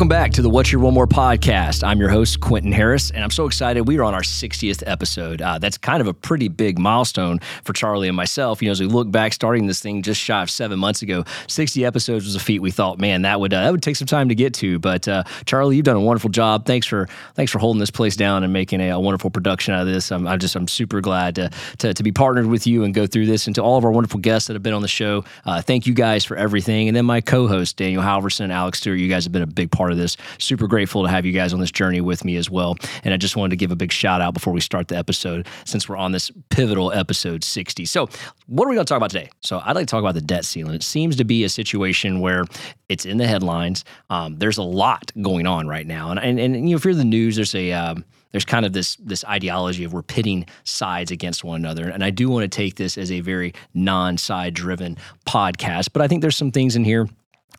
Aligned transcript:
Welcome 0.00 0.08
back 0.08 0.32
to 0.32 0.40
the 0.40 0.48
What's 0.48 0.72
Your 0.72 0.80
One 0.80 0.94
More 0.94 1.06
podcast. 1.06 1.84
I'm 1.86 2.00
your 2.00 2.08
host, 2.08 2.40
Quinton 2.40 2.72
Harris, 2.72 3.10
and 3.10 3.22
I'm 3.22 3.30
so 3.30 3.44
excited. 3.44 3.86
We 3.86 3.98
are 3.98 4.02
on 4.02 4.14
our 4.14 4.22
60th 4.22 4.82
episode. 4.86 5.42
Uh, 5.42 5.58
that's 5.58 5.76
kind 5.76 6.00
of 6.00 6.06
a 6.06 6.14
pretty 6.14 6.48
big 6.48 6.78
milestone 6.78 7.38
for 7.64 7.74
Charlie 7.74 8.08
and 8.08 8.16
myself. 8.16 8.62
You 8.62 8.68
know, 8.68 8.72
as 8.72 8.80
we 8.80 8.86
look 8.86 9.10
back, 9.10 9.34
starting 9.34 9.66
this 9.66 9.80
thing 9.80 10.00
just 10.00 10.18
shy 10.18 10.42
of 10.42 10.50
seven 10.50 10.78
months 10.78 11.02
ago, 11.02 11.24
60 11.48 11.84
episodes 11.84 12.24
was 12.24 12.34
a 12.34 12.40
feat 12.40 12.60
we 12.60 12.70
thought, 12.70 12.98
man, 12.98 13.20
that 13.22 13.40
would 13.40 13.52
uh, 13.52 13.60
that 13.60 13.70
would 13.72 13.82
take 13.82 13.94
some 13.94 14.06
time 14.06 14.30
to 14.30 14.34
get 14.34 14.54
to. 14.54 14.78
But 14.78 15.06
uh, 15.06 15.24
Charlie, 15.44 15.76
you've 15.76 15.84
done 15.84 15.96
a 15.96 16.00
wonderful 16.00 16.30
job. 16.30 16.64
Thanks 16.64 16.86
for 16.86 17.06
thanks 17.34 17.52
for 17.52 17.58
holding 17.58 17.78
this 17.78 17.90
place 17.90 18.16
down 18.16 18.42
and 18.42 18.54
making 18.54 18.80
a, 18.80 18.88
a 18.88 19.00
wonderful 19.00 19.28
production 19.28 19.74
out 19.74 19.82
of 19.82 19.92
this. 19.92 20.10
I'm, 20.10 20.26
I'm, 20.26 20.38
just 20.38 20.56
I'm 20.56 20.66
super 20.66 21.02
glad 21.02 21.34
to, 21.34 21.50
to, 21.76 21.92
to 21.92 22.02
be 22.02 22.10
partnered 22.10 22.46
with 22.46 22.66
you 22.66 22.84
and 22.84 22.94
go 22.94 23.06
through 23.06 23.26
this. 23.26 23.46
And 23.46 23.54
to 23.56 23.62
all 23.62 23.76
of 23.76 23.84
our 23.84 23.92
wonderful 23.92 24.20
guests 24.20 24.46
that 24.46 24.54
have 24.54 24.62
been 24.62 24.72
on 24.72 24.80
the 24.80 24.88
show, 24.88 25.26
uh, 25.44 25.60
thank 25.60 25.86
you 25.86 25.92
guys 25.92 26.24
for 26.24 26.38
everything. 26.38 26.88
And 26.88 26.96
then 26.96 27.04
my 27.04 27.20
co-host 27.20 27.76
Daniel 27.76 28.02
Halverson, 28.02 28.50
Alex 28.50 28.78
Stewart, 28.78 28.98
you 28.98 29.10
guys 29.10 29.24
have 29.24 29.32
been 29.32 29.42
a 29.42 29.46
big 29.46 29.70
part 29.70 29.89
of 29.90 29.98
this. 29.98 30.16
Super 30.38 30.66
grateful 30.66 31.02
to 31.02 31.08
have 31.08 31.24
you 31.26 31.32
guys 31.32 31.52
on 31.52 31.60
this 31.60 31.70
journey 31.70 32.00
with 32.00 32.24
me 32.24 32.36
as 32.36 32.50
well. 32.50 32.76
And 33.04 33.14
I 33.14 33.16
just 33.16 33.36
wanted 33.36 33.50
to 33.50 33.56
give 33.56 33.70
a 33.70 33.76
big 33.76 33.92
shout 33.92 34.20
out 34.20 34.34
before 34.34 34.52
we 34.52 34.60
start 34.60 34.88
the 34.88 34.96
episode 34.96 35.46
since 35.64 35.88
we're 35.88 35.96
on 35.96 36.12
this 36.12 36.30
pivotal 36.50 36.92
episode 36.92 37.44
60. 37.44 37.84
So, 37.84 38.08
what 38.46 38.66
are 38.66 38.70
we 38.70 38.74
going 38.74 38.86
to 38.86 38.88
talk 38.88 38.96
about 38.96 39.10
today? 39.10 39.30
So, 39.40 39.60
I'd 39.64 39.76
like 39.76 39.86
to 39.86 39.90
talk 39.90 40.00
about 40.00 40.14
the 40.14 40.20
debt 40.20 40.44
ceiling. 40.44 40.74
It 40.74 40.82
seems 40.82 41.16
to 41.16 41.24
be 41.24 41.44
a 41.44 41.48
situation 41.48 42.20
where 42.20 42.44
it's 42.88 43.06
in 43.06 43.18
the 43.18 43.26
headlines. 43.26 43.84
Um, 44.08 44.36
there's 44.38 44.58
a 44.58 44.62
lot 44.62 45.12
going 45.20 45.46
on 45.46 45.68
right 45.68 45.86
now. 45.86 46.10
And, 46.10 46.20
and, 46.20 46.38
and 46.38 46.54
you 46.56 46.74
know, 46.74 46.76
if 46.76 46.84
you're 46.84 46.94
the 46.94 47.04
news, 47.04 47.36
there's 47.36 47.54
a, 47.54 47.72
um, 47.72 48.04
there's 48.32 48.44
kind 48.44 48.64
of 48.64 48.72
this 48.72 48.96
this 48.96 49.24
ideology 49.24 49.84
of 49.84 49.92
we're 49.92 50.02
pitting 50.02 50.46
sides 50.64 51.10
against 51.10 51.44
one 51.44 51.60
another 51.60 51.88
and 51.88 52.04
i 52.04 52.10
do 52.10 52.28
want 52.28 52.42
to 52.42 52.48
take 52.48 52.76
this 52.76 52.96
as 52.96 53.10
a 53.10 53.20
very 53.20 53.52
non-side 53.74 54.54
driven 54.54 54.96
podcast 55.26 55.88
but 55.92 56.02
i 56.02 56.08
think 56.08 56.22
there's 56.22 56.36
some 56.36 56.50
things 56.50 56.76
in 56.76 56.84
here 56.84 57.08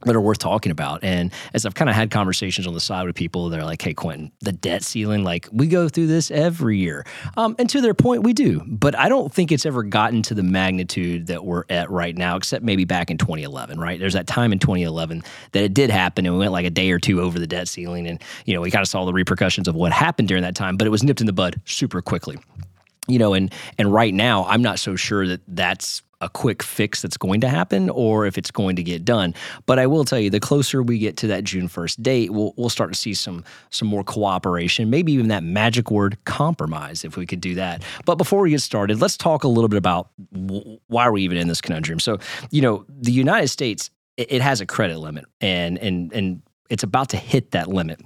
that 0.05 0.15
are 0.15 0.21
worth 0.21 0.39
talking 0.39 0.71
about. 0.71 1.03
And 1.03 1.31
as 1.53 1.65
I've 1.65 1.75
kind 1.75 1.89
of 1.89 1.95
had 1.95 2.11
conversations 2.11 2.67
on 2.67 2.73
the 2.73 2.79
side 2.79 3.05
with 3.05 3.15
people, 3.15 3.49
they're 3.49 3.63
like, 3.63 3.81
hey, 3.81 3.93
Quinton, 3.93 4.31
the 4.39 4.51
debt 4.51 4.83
ceiling, 4.83 5.23
like 5.23 5.47
we 5.51 5.67
go 5.67 5.89
through 5.89 6.07
this 6.07 6.31
every 6.31 6.77
year. 6.77 7.05
Um, 7.37 7.55
and 7.59 7.69
to 7.69 7.81
their 7.81 7.93
point, 7.93 8.23
we 8.23 8.33
do. 8.33 8.61
But 8.65 8.97
I 8.97 9.09
don't 9.09 9.33
think 9.33 9.51
it's 9.51 9.65
ever 9.65 9.83
gotten 9.83 10.21
to 10.23 10.33
the 10.33 10.43
magnitude 10.43 11.27
that 11.27 11.45
we're 11.45 11.63
at 11.69 11.89
right 11.89 12.15
now, 12.15 12.35
except 12.35 12.63
maybe 12.63 12.85
back 12.85 13.11
in 13.11 13.17
2011, 13.17 13.79
right? 13.79 13.99
There's 13.99 14.13
that 14.13 14.27
time 14.27 14.51
in 14.51 14.59
2011 14.59 15.23
that 15.51 15.63
it 15.63 15.73
did 15.73 15.89
happen 15.89 16.25
and 16.25 16.35
we 16.35 16.39
went 16.39 16.51
like 16.51 16.65
a 16.65 16.69
day 16.69 16.91
or 16.91 16.99
two 16.99 17.21
over 17.21 17.39
the 17.39 17.47
debt 17.47 17.67
ceiling. 17.67 18.07
And, 18.07 18.21
you 18.45 18.53
know, 18.53 18.61
we 18.61 18.71
kind 18.71 18.81
of 18.81 18.87
saw 18.87 19.05
the 19.05 19.13
repercussions 19.13 19.67
of 19.67 19.75
what 19.75 19.91
happened 19.91 20.27
during 20.27 20.43
that 20.43 20.55
time, 20.55 20.77
but 20.77 20.87
it 20.87 20.91
was 20.91 21.03
nipped 21.03 21.21
in 21.21 21.27
the 21.27 21.33
bud 21.33 21.59
super 21.65 22.01
quickly 22.01 22.37
you 23.07 23.17
know 23.17 23.33
and 23.33 23.53
and 23.77 23.91
right 23.91 24.13
now 24.13 24.45
i'm 24.45 24.61
not 24.61 24.77
so 24.79 24.95
sure 24.95 25.27
that 25.27 25.41
that's 25.47 26.03
a 26.21 26.29
quick 26.29 26.63
fix 26.63 27.01
that's 27.01 27.17
going 27.17 27.41
to 27.41 27.49
happen 27.49 27.89
or 27.89 28.25
if 28.25 28.37
it's 28.37 28.51
going 28.51 28.75
to 28.75 28.83
get 28.83 29.03
done. 29.03 29.33
But 29.65 29.79
I 29.79 29.87
will 29.87 30.05
tell 30.05 30.19
you, 30.19 30.29
the 30.29 30.39
closer 30.39 30.81
we 30.81 30.99
get 30.99 31.17
to 31.17 31.27
that 31.27 31.43
June 31.43 31.67
1st 31.67 32.01
date, 32.01 32.31
we'll, 32.31 32.53
we'll 32.57 32.69
start 32.69 32.93
to 32.93 32.97
see 32.97 33.13
some 33.13 33.43
some 33.69 33.87
more 33.87 34.03
cooperation, 34.03 34.89
maybe 34.89 35.11
even 35.11 35.27
that 35.29 35.43
magic 35.43 35.91
word 35.91 36.17
compromise, 36.25 37.03
if 37.03 37.17
we 37.17 37.25
could 37.25 37.41
do 37.41 37.55
that. 37.55 37.83
But 38.05 38.15
before 38.15 38.41
we 38.41 38.51
get 38.51 38.61
started, 38.61 39.01
let's 39.01 39.17
talk 39.17 39.43
a 39.43 39.47
little 39.47 39.67
bit 39.67 39.77
about 39.77 40.09
w- 40.31 40.79
why 40.87 41.09
we 41.09 41.23
even 41.23 41.37
in 41.37 41.47
this 41.47 41.61
conundrum. 41.61 41.99
So, 41.99 42.19
you 42.51 42.61
know, 42.61 42.85
the 42.87 43.11
United 43.11 43.47
States, 43.47 43.89
it, 44.17 44.31
it 44.31 44.41
has 44.41 44.61
a 44.61 44.65
credit 44.65 44.99
limit 44.99 45.25
and 45.41 45.77
and 45.79 46.13
and 46.13 46.41
it's 46.69 46.83
about 46.83 47.09
to 47.09 47.17
hit 47.17 47.51
that 47.51 47.67
limit. 47.67 47.99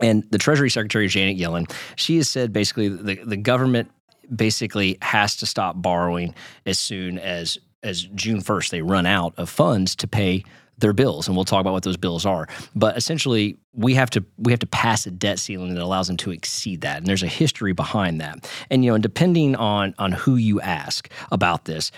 And 0.00 0.24
the 0.30 0.38
Treasury 0.38 0.70
Secretary 0.70 1.08
Janet 1.08 1.36
Yellen, 1.36 1.70
she 1.96 2.16
has 2.16 2.28
said 2.28 2.52
basically 2.52 2.88
the, 2.88 3.16
the 3.16 3.36
government 3.36 3.90
basically 4.34 4.98
has 5.02 5.36
to 5.36 5.46
stop 5.46 5.80
borrowing 5.80 6.34
as 6.66 6.78
soon 6.78 7.18
as 7.18 7.58
as 7.82 8.02
June 8.14 8.40
1st 8.40 8.70
they 8.70 8.82
run 8.82 9.06
out 9.06 9.32
of 9.38 9.48
funds 9.48 9.96
to 9.96 10.06
pay 10.06 10.44
their 10.80 10.92
bills 10.92 11.28
and 11.28 11.36
we'll 11.36 11.44
talk 11.44 11.60
about 11.60 11.72
what 11.72 11.82
those 11.82 11.96
bills 11.96 12.26
are. 12.26 12.48
But 12.74 12.96
essentially 12.96 13.58
we 13.72 13.94
have 13.94 14.10
to 14.10 14.24
we 14.38 14.52
have 14.52 14.60
to 14.60 14.66
pass 14.66 15.06
a 15.06 15.10
debt 15.10 15.38
ceiling 15.38 15.74
that 15.74 15.82
allows 15.82 16.08
them 16.08 16.16
to 16.18 16.30
exceed 16.30 16.80
that 16.80 16.98
and 16.98 17.06
there's 17.06 17.22
a 17.22 17.28
history 17.28 17.72
behind 17.72 18.20
that. 18.20 18.50
And 18.70 18.84
you 18.84 18.90
know 18.90 18.94
and 18.94 19.02
depending 19.02 19.56
on 19.56 19.94
on 19.98 20.12
who 20.12 20.36
you 20.36 20.60
ask 20.60 21.10
about 21.30 21.66
this 21.66 21.92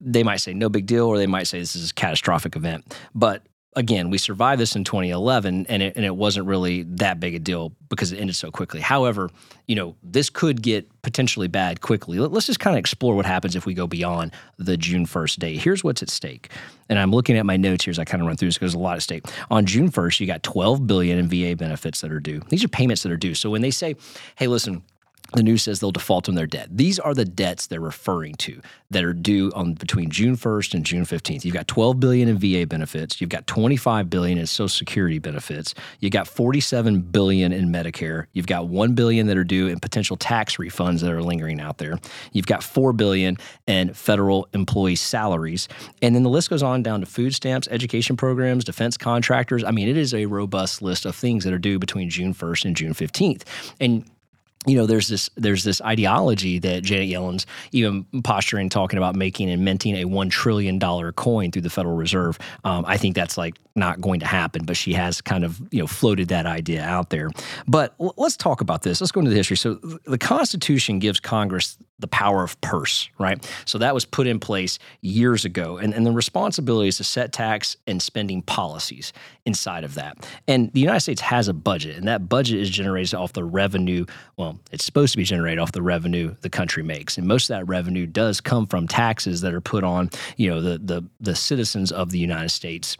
they 0.00 0.22
might 0.22 0.38
say 0.38 0.54
no 0.54 0.68
big 0.68 0.86
deal 0.86 1.06
or 1.06 1.18
they 1.18 1.26
might 1.26 1.46
say 1.46 1.58
this 1.58 1.76
is 1.76 1.90
a 1.90 1.94
catastrophic 1.94 2.56
event. 2.56 2.96
But 3.14 3.42
again, 3.74 4.10
we 4.10 4.18
survived 4.18 4.60
this 4.60 4.76
in 4.76 4.84
2011 4.84 5.66
and 5.68 5.82
it, 5.82 5.96
and 5.96 6.04
it 6.04 6.14
wasn't 6.14 6.46
really 6.46 6.82
that 6.82 7.20
big 7.20 7.34
a 7.34 7.38
deal 7.38 7.72
because 7.88 8.12
it 8.12 8.18
ended 8.18 8.36
so 8.36 8.50
quickly. 8.50 8.80
However, 8.80 9.30
you 9.66 9.74
know, 9.74 9.96
this 10.02 10.28
could 10.28 10.62
get 10.62 10.88
potentially 11.02 11.48
bad 11.48 11.80
quickly. 11.80 12.18
Let's 12.18 12.46
just 12.46 12.60
kind 12.60 12.76
of 12.76 12.78
explore 12.78 13.14
what 13.14 13.24
happens 13.24 13.56
if 13.56 13.64
we 13.64 13.74
go 13.74 13.86
beyond 13.86 14.32
the 14.58 14.76
June 14.76 15.06
1st 15.06 15.38
date. 15.38 15.58
Here's 15.58 15.82
what's 15.82 16.02
at 16.02 16.10
stake. 16.10 16.50
And 16.88 16.98
I'm 16.98 17.10
looking 17.10 17.38
at 17.38 17.46
my 17.46 17.56
notes 17.56 17.84
here 17.84 17.92
as 17.92 17.98
I 17.98 18.04
kind 18.04 18.20
of 18.20 18.26
run 18.26 18.36
through 18.36 18.48
this 18.48 18.56
because 18.56 18.72
there's 18.72 18.80
a 18.80 18.82
lot 18.82 18.96
at 18.96 19.02
stake. 19.02 19.24
On 19.50 19.64
June 19.64 19.90
1st, 19.90 20.20
you 20.20 20.26
got 20.26 20.42
12 20.42 20.86
billion 20.86 21.18
in 21.18 21.28
VA 21.28 21.56
benefits 21.56 22.02
that 22.02 22.12
are 22.12 22.20
due. 22.20 22.42
These 22.50 22.64
are 22.64 22.68
payments 22.68 23.02
that 23.04 23.12
are 23.12 23.16
due. 23.16 23.34
So 23.34 23.48
when 23.50 23.62
they 23.62 23.70
say, 23.70 23.96
"Hey, 24.36 24.48
listen, 24.48 24.82
the 25.34 25.42
news 25.42 25.62
says 25.62 25.80
they'll 25.80 25.92
default 25.92 26.28
on 26.28 26.34
their 26.34 26.46
debt. 26.46 26.68
These 26.70 26.98
are 26.98 27.14
the 27.14 27.24
debts 27.24 27.66
they're 27.66 27.80
referring 27.80 28.34
to 28.36 28.60
that 28.90 29.04
are 29.04 29.12
due 29.12 29.50
on 29.54 29.74
between 29.74 30.10
June 30.10 30.36
1st 30.36 30.74
and 30.74 30.84
June 30.84 31.04
15th. 31.04 31.44
You've 31.44 31.54
got 31.54 31.68
12 31.68 31.98
billion 31.98 32.28
in 32.28 32.38
VA 32.38 32.66
benefits, 32.66 33.20
you've 33.20 33.30
got 33.30 33.46
25 33.46 34.10
billion 34.10 34.38
in 34.38 34.46
Social 34.46 34.68
Security 34.68 35.18
benefits, 35.18 35.74
you've 36.00 36.12
got 36.12 36.28
47 36.28 37.00
billion 37.00 37.52
in 37.52 37.68
Medicare, 37.68 38.26
you've 38.32 38.46
got 38.46 38.68
1 38.68 38.94
billion 38.94 39.26
that 39.26 39.36
are 39.36 39.44
due 39.44 39.68
in 39.68 39.80
potential 39.80 40.16
tax 40.16 40.56
refunds 40.56 41.00
that 41.00 41.10
are 41.10 41.22
lingering 41.22 41.60
out 41.60 41.78
there. 41.78 41.98
You've 42.32 42.46
got 42.46 42.62
4 42.62 42.92
billion 42.92 43.38
in 43.66 43.94
federal 43.94 44.48
employee 44.52 44.96
salaries, 44.96 45.68
and 46.02 46.14
then 46.14 46.22
the 46.22 46.30
list 46.30 46.50
goes 46.50 46.62
on 46.62 46.82
down 46.82 47.00
to 47.00 47.06
food 47.06 47.34
stamps, 47.34 47.68
education 47.70 48.16
programs, 48.16 48.64
defense 48.64 48.96
contractors. 48.96 49.64
I 49.64 49.70
mean, 49.70 49.88
it 49.88 49.96
is 49.96 50.12
a 50.14 50.26
robust 50.26 50.82
list 50.82 51.06
of 51.06 51.16
things 51.16 51.44
that 51.44 51.52
are 51.52 51.58
due 51.58 51.78
between 51.78 52.10
June 52.10 52.34
1st 52.34 52.64
and 52.66 52.76
June 52.76 52.94
15th. 52.94 53.44
And 53.80 54.04
you 54.66 54.76
know, 54.76 54.86
there's 54.86 55.08
this 55.08 55.28
there's 55.36 55.64
this 55.64 55.80
ideology 55.80 56.58
that 56.60 56.82
Janet 56.82 57.08
Yellen's 57.08 57.46
even 57.72 58.04
posturing, 58.22 58.68
talking 58.68 58.96
about 58.96 59.16
making 59.16 59.50
and 59.50 59.64
minting 59.64 59.96
a 59.96 60.04
one 60.04 60.28
trillion 60.28 60.78
dollar 60.78 61.12
coin 61.12 61.50
through 61.50 61.62
the 61.62 61.70
Federal 61.70 61.96
Reserve. 61.96 62.38
Um, 62.64 62.84
I 62.86 62.96
think 62.96 63.16
that's 63.16 63.36
like 63.36 63.56
not 63.74 64.00
going 64.00 64.20
to 64.20 64.26
happen, 64.26 64.64
but 64.64 64.76
she 64.76 64.92
has 64.92 65.20
kind 65.20 65.44
of 65.44 65.60
you 65.72 65.80
know 65.80 65.86
floated 65.86 66.28
that 66.28 66.46
idea 66.46 66.82
out 66.82 67.10
there. 67.10 67.30
But 67.66 67.94
l- 68.00 68.14
let's 68.16 68.36
talk 68.36 68.60
about 68.60 68.82
this. 68.82 69.00
Let's 69.00 69.12
go 69.12 69.20
into 69.20 69.30
the 69.30 69.36
history. 69.36 69.56
So 69.56 69.74
the 69.74 70.18
Constitution 70.18 70.98
gives 70.98 71.20
Congress 71.20 71.78
the 72.02 72.08
power 72.08 72.42
of 72.42 72.60
purse, 72.60 73.08
right? 73.18 73.48
So 73.64 73.78
that 73.78 73.94
was 73.94 74.04
put 74.04 74.26
in 74.26 74.40
place 74.40 74.78
years 75.00 75.44
ago. 75.44 75.78
And, 75.78 75.94
and 75.94 76.04
the 76.04 76.10
responsibility 76.10 76.88
is 76.88 76.98
to 76.98 77.04
set 77.04 77.32
tax 77.32 77.76
and 77.86 78.02
spending 78.02 78.42
policies 78.42 79.12
inside 79.46 79.84
of 79.84 79.94
that. 79.94 80.28
And 80.46 80.70
the 80.72 80.80
United 80.80 81.00
States 81.00 81.20
has 81.22 81.48
a 81.48 81.54
budget, 81.54 81.96
and 81.96 82.06
that 82.08 82.28
budget 82.28 82.60
is 82.60 82.68
generated 82.68 83.14
off 83.14 83.32
the 83.32 83.44
revenue. 83.44 84.04
Well, 84.36 84.58
it's 84.72 84.84
supposed 84.84 85.12
to 85.12 85.16
be 85.16 85.24
generated 85.24 85.60
off 85.60 85.72
the 85.72 85.82
revenue 85.82 86.34
the 86.40 86.50
country 86.50 86.82
makes. 86.82 87.16
And 87.16 87.26
most 87.26 87.48
of 87.48 87.56
that 87.56 87.66
revenue 87.66 88.06
does 88.06 88.40
come 88.40 88.66
from 88.66 88.86
taxes 88.88 89.40
that 89.40 89.54
are 89.54 89.60
put 89.60 89.84
on, 89.84 90.10
you 90.36 90.50
know, 90.50 90.60
the 90.60 90.78
the 90.78 91.04
the 91.20 91.36
citizens 91.36 91.92
of 91.92 92.10
the 92.10 92.18
United 92.18 92.50
States. 92.50 92.96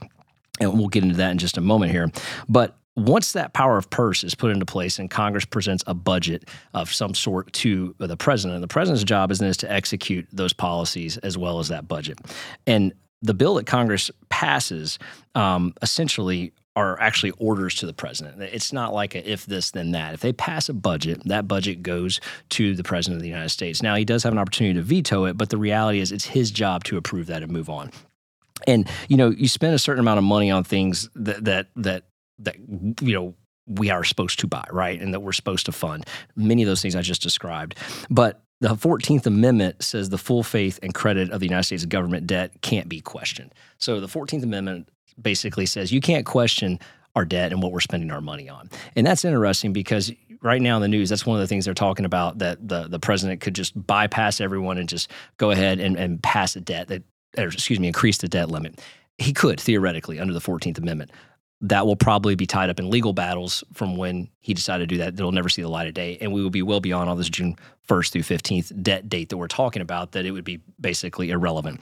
And 0.63 0.79
we'll 0.79 0.89
get 0.89 1.03
into 1.03 1.17
that 1.17 1.31
in 1.31 1.39
just 1.39 1.57
a 1.57 1.61
moment 1.61 1.93
here. 1.93 2.11
But 2.49 2.77
once 2.95 3.33
that 3.33 3.55
power 3.55 3.79
of 3.79 3.89
purse 3.89 4.23
is 4.23 4.35
put 4.35 4.51
into 4.51 4.67
place 4.67 4.99
and 4.99 5.11
Congress 5.11 5.45
presents 5.45 5.83
a 5.87 5.95
budget 5.95 6.49
of 6.75 6.93
some 6.93 7.15
sort 7.15 7.53
to 7.55 7.95
the 7.99 8.17
president, 8.17 8.55
and 8.55 8.63
the 8.63 8.69
president's 8.69 9.05
job 9.05 9.31
is 9.31 9.39
then 9.39 9.49
is 9.49 9.57
to 9.59 9.71
execute 9.71 10.27
those 10.33 10.53
policies 10.53 11.17
as 11.19 11.39
well 11.39 11.59
as 11.59 11.69
that 11.69 11.89
budget. 11.89 12.19
And 12.67 12.93
the 13.23 13.35
bill 13.35 13.55
that 13.55 13.67
Congress 13.67 14.11
passes 14.29 14.99
um, 15.35 15.73
essentially 15.81 16.53
are 16.75 16.99
actually 17.01 17.33
orders 17.33 17.75
to 17.77 17.87
the 17.87 17.93
president. 17.93 18.43
It's 18.43 18.73
not 18.73 18.95
like 18.95 19.15
a 19.15 19.31
if 19.31 19.45
this 19.47 19.71
then 19.71 19.91
that. 19.93 20.15
If 20.15 20.21
they 20.21 20.33
pass 20.33 20.69
a 20.69 20.75
budget, 20.75 21.23
that 21.27 21.47
budget 21.47 21.83
goes 21.83 22.21
to 22.51 22.75
the 22.75 22.83
president 22.83 23.19
of 23.19 23.23
the 23.23 23.29
United 23.29 23.51
States. 23.51 23.83
Now 23.83 23.95
he 23.95 24.05
does 24.05 24.23
have 24.23 24.33
an 24.33 24.39
opportunity 24.39 24.75
to 24.75 24.83
veto 24.83 25.27
it, 25.27 25.37
but 25.37 25.51
the 25.51 25.59
reality 25.59 26.01
is 26.01 26.13
it's 26.13 26.25
his 26.25 26.51
job 26.51 26.85
to 26.85 26.97
approve 26.97 27.27
that 27.27 27.43
and 27.43 27.53
move 27.53 27.69
on. 27.69 27.91
And 28.67 28.89
you 29.09 29.17
know, 29.17 29.31
you 29.31 29.49
spend 29.49 29.75
a 29.75 29.79
certain 29.79 30.01
amount 30.01 30.19
of 30.19 30.25
money 30.25 30.51
on 30.51 30.65
things 30.65 31.09
that 31.15 31.45
that 31.45 31.69
that 31.77 32.05
that 32.41 32.57
you 33.01 33.15
know 33.15 33.35
we 33.67 33.91
are 33.91 34.05
supposed 34.05 34.41
to 34.41 34.47
buy, 34.47 34.67
right? 34.71 35.01
And 35.01 35.15
that 35.15 35.21
we're 35.21 35.33
supposed 35.33 35.67
to 35.67 35.73
fund. 35.73 36.07
Many 36.37 36.63
of 36.63 36.69
those 36.69 36.83
things 36.83 36.97
I 36.97 37.03
just 37.03 37.23
described. 37.23 37.77
But 38.11 38.43
the 38.61 38.71
14th 38.71 39.27
Amendment 39.27 39.83
says 39.83 40.09
the 40.09 40.19
full 40.19 40.43
faith 40.43 40.79
and 40.83 40.95
credit 40.95 41.31
of 41.31 41.41
the 41.41 41.47
United 41.47 41.65
States 41.65 41.85
government 41.85 42.27
debt 42.27 42.61
can't 42.61 42.89
be 42.89 43.01
questioned. 43.01 43.53
So 43.79 44.01
the 44.01 44.07
14th 44.07 44.43
Amendment 44.43 44.89
basically 45.21 45.67
says 45.67 45.93
you 45.93 46.01
can't 46.01 46.27
question 46.27 46.79
our 47.15 47.25
debt 47.25 47.53
and 47.53 47.63
what 47.63 47.73
we're 47.73 47.81
spending 47.81 48.11
our 48.11 48.21
money 48.21 48.49
on. 48.49 48.71
And 48.97 49.07
that's 49.07 49.25
interesting 49.25 49.73
because 49.73 50.13
right 50.43 50.63
now 50.63 50.77
in 50.77 50.83
the 50.83 50.89
news, 50.89 51.09
that's 51.09 51.27
one 51.27 51.37
of 51.37 51.41
the 51.41 51.47
things 51.47 51.65
they're 51.65 51.75
talking 51.75 52.05
about 52.05 52.39
that 52.39 52.67
the, 52.67 52.89
the 52.89 52.99
president 52.99 53.41
could 53.41 53.55
just 53.55 53.87
bypass 53.87 54.41
everyone 54.41 54.79
and 54.79 54.89
just 54.89 55.11
go 55.37 55.51
ahead 55.51 55.79
and, 55.79 55.97
and 55.97 56.23
pass 56.23 56.57
a 56.57 56.61
debt 56.61 56.89
that, 56.89 57.03
or 57.39 57.49
excuse 57.49 57.81
me, 57.81 57.87
increase 57.87 58.19
the 58.19 58.29
debt 58.29 58.51
limit. 58.51 58.81
He 59.19 59.33
could 59.33 59.61
theoretically 59.61 60.19
under 60.19 60.33
the 60.33 60.41
14th 60.41 60.79
Amendment 60.79 61.11
that 61.63 61.87
will 61.87 61.97
probably 61.97 62.35
be 62.35 62.45
tied 62.45 62.69
up 62.69 62.81
in 62.81 62.91
legal 62.91 63.13
battles 63.13 63.63
from 63.73 63.97
when 63.97 64.29
he 64.41 64.53
decided 64.53 64.89
to 64.89 64.95
do 64.95 64.99
that. 64.99 65.15
It'll 65.15 65.31
never 65.31 65.49
see 65.49 65.63
the 65.63 65.69
light 65.69 65.87
of 65.87 65.95
day. 65.95 66.19
And 66.21 66.33
we 66.33 66.43
will 66.43 66.51
be 66.51 66.63
well 66.63 66.81
beyond 66.81 67.09
all 67.09 67.15
this 67.15 67.29
June 67.29 67.57
1st 67.89 68.11
through 68.11 68.23
15th 68.23 68.83
debt 68.83 69.09
date 69.09 69.29
that 69.29 69.37
we're 69.37 69.47
talking 69.47 69.81
about, 69.81 70.11
that 70.13 70.27
it 70.27 70.33
would 70.33 70.45
be 70.45 70.61
basically 70.81 71.31
irrelevant. 71.31 71.81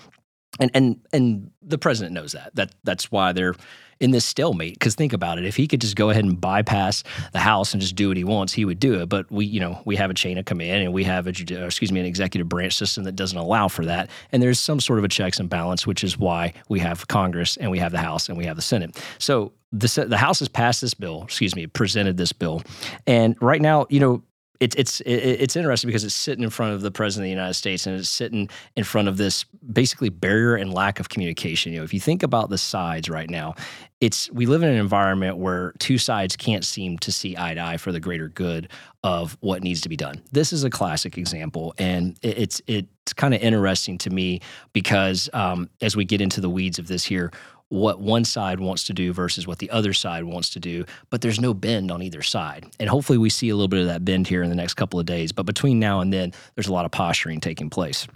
And 0.60 0.70
and 0.74 1.00
and 1.12 1.50
the 1.62 1.78
president 1.78 2.14
knows 2.14 2.32
that. 2.32 2.54
That 2.54 2.74
that's 2.84 3.10
why 3.10 3.32
they're 3.32 3.54
in 4.00 4.10
this 4.10 4.24
stalemate. 4.24 4.74
Because 4.74 4.94
think 4.94 5.12
about 5.12 5.38
it, 5.38 5.44
if 5.44 5.56
he 5.56 5.68
could 5.68 5.80
just 5.80 5.94
go 5.94 6.10
ahead 6.10 6.24
and 6.24 6.40
bypass 6.40 7.04
the 7.32 7.38
House 7.38 7.72
and 7.72 7.80
just 7.80 7.94
do 7.94 8.08
what 8.08 8.16
he 8.16 8.24
wants, 8.24 8.52
he 8.52 8.64
would 8.64 8.80
do 8.80 9.00
it. 9.00 9.08
But 9.08 9.30
we, 9.30 9.44
you 9.44 9.60
know, 9.60 9.80
we 9.84 9.94
have 9.96 10.10
a 10.10 10.14
chain 10.14 10.38
of 10.38 10.46
command 10.46 10.82
and 10.82 10.92
we 10.92 11.04
have 11.04 11.26
a, 11.26 11.30
excuse 11.30 11.92
me, 11.92 12.00
an 12.00 12.06
executive 12.06 12.48
branch 12.48 12.74
system 12.74 13.04
that 13.04 13.12
doesn't 13.12 13.38
allow 13.38 13.68
for 13.68 13.84
that. 13.84 14.10
And 14.32 14.42
there's 14.42 14.58
some 14.58 14.80
sort 14.80 14.98
of 14.98 15.04
a 15.04 15.08
checks 15.08 15.38
and 15.38 15.48
balance, 15.48 15.86
which 15.86 16.02
is 16.02 16.18
why 16.18 16.54
we 16.68 16.80
have 16.80 17.06
Congress 17.08 17.56
and 17.58 17.70
we 17.70 17.78
have 17.78 17.92
the 17.92 17.98
House 17.98 18.28
and 18.28 18.38
we 18.38 18.46
have 18.46 18.56
the 18.56 18.62
Senate. 18.62 19.02
So 19.18 19.52
the 19.72 20.06
the 20.08 20.16
House 20.16 20.40
has 20.40 20.48
passed 20.48 20.80
this 20.80 20.94
bill, 20.94 21.22
excuse 21.22 21.54
me, 21.54 21.66
presented 21.66 22.16
this 22.16 22.32
bill, 22.32 22.62
and 23.06 23.36
right 23.40 23.60
now, 23.60 23.86
you 23.88 24.00
know, 24.00 24.22
it's 24.60 24.76
it's 24.76 25.00
it's 25.06 25.56
interesting 25.56 25.88
because 25.88 26.04
it's 26.04 26.14
sitting 26.14 26.44
in 26.44 26.50
front 26.50 26.74
of 26.74 26.82
the 26.82 26.90
president 26.90 27.24
of 27.24 27.28
the 27.28 27.30
United 27.30 27.54
States 27.54 27.86
and 27.86 27.98
it's 27.98 28.10
sitting 28.10 28.48
in 28.76 28.84
front 28.84 29.08
of 29.08 29.16
this 29.16 29.44
basically 29.72 30.10
barrier 30.10 30.54
and 30.54 30.72
lack 30.72 31.00
of 31.00 31.08
communication. 31.08 31.72
You 31.72 31.78
know, 31.78 31.84
if 31.84 31.94
you 31.94 32.00
think 32.00 32.22
about 32.22 32.50
the 32.50 32.58
sides 32.58 33.08
right 33.08 33.28
now, 33.30 33.54
it's 34.02 34.30
we 34.32 34.44
live 34.44 34.62
in 34.62 34.68
an 34.68 34.76
environment 34.76 35.38
where 35.38 35.72
two 35.78 35.96
sides 35.96 36.36
can't 36.36 36.64
seem 36.64 36.98
to 36.98 37.10
see 37.10 37.36
eye 37.38 37.54
to 37.54 37.60
eye 37.60 37.78
for 37.78 37.90
the 37.90 38.00
greater 38.00 38.28
good 38.28 38.68
of 39.02 39.38
what 39.40 39.62
needs 39.62 39.80
to 39.80 39.88
be 39.88 39.96
done. 39.96 40.22
This 40.30 40.52
is 40.52 40.62
a 40.62 40.70
classic 40.70 41.16
example, 41.16 41.74
and 41.78 42.18
it's 42.20 42.60
it's 42.66 43.14
kind 43.14 43.32
of 43.32 43.40
interesting 43.40 43.96
to 43.98 44.10
me 44.10 44.40
because 44.74 45.30
um, 45.32 45.70
as 45.80 45.96
we 45.96 46.04
get 46.04 46.20
into 46.20 46.42
the 46.42 46.50
weeds 46.50 46.78
of 46.78 46.86
this 46.86 47.02
here, 47.02 47.32
what 47.70 48.00
one 48.00 48.24
side 48.24 48.60
wants 48.60 48.84
to 48.84 48.92
do 48.92 49.12
versus 49.12 49.46
what 49.46 49.58
the 49.58 49.70
other 49.70 49.92
side 49.92 50.24
wants 50.24 50.50
to 50.50 50.60
do, 50.60 50.84
but 51.08 51.22
there's 51.22 51.40
no 51.40 51.54
bend 51.54 51.90
on 51.90 52.02
either 52.02 52.20
side. 52.20 52.66
And 52.78 52.90
hopefully 52.90 53.16
we 53.16 53.30
see 53.30 53.48
a 53.48 53.56
little 53.56 53.68
bit 53.68 53.80
of 53.80 53.86
that 53.86 54.04
bend 54.04 54.28
here 54.28 54.42
in 54.42 54.50
the 54.50 54.56
next 54.56 54.74
couple 54.74 55.00
of 55.00 55.06
days. 55.06 55.32
But 55.32 55.46
between 55.46 55.78
now 55.78 56.00
and 56.00 56.12
then, 56.12 56.32
there's 56.54 56.68
a 56.68 56.72
lot 56.72 56.84
of 56.84 56.90
posturing 56.90 57.40
taking 57.40 57.70
place. 57.70 58.06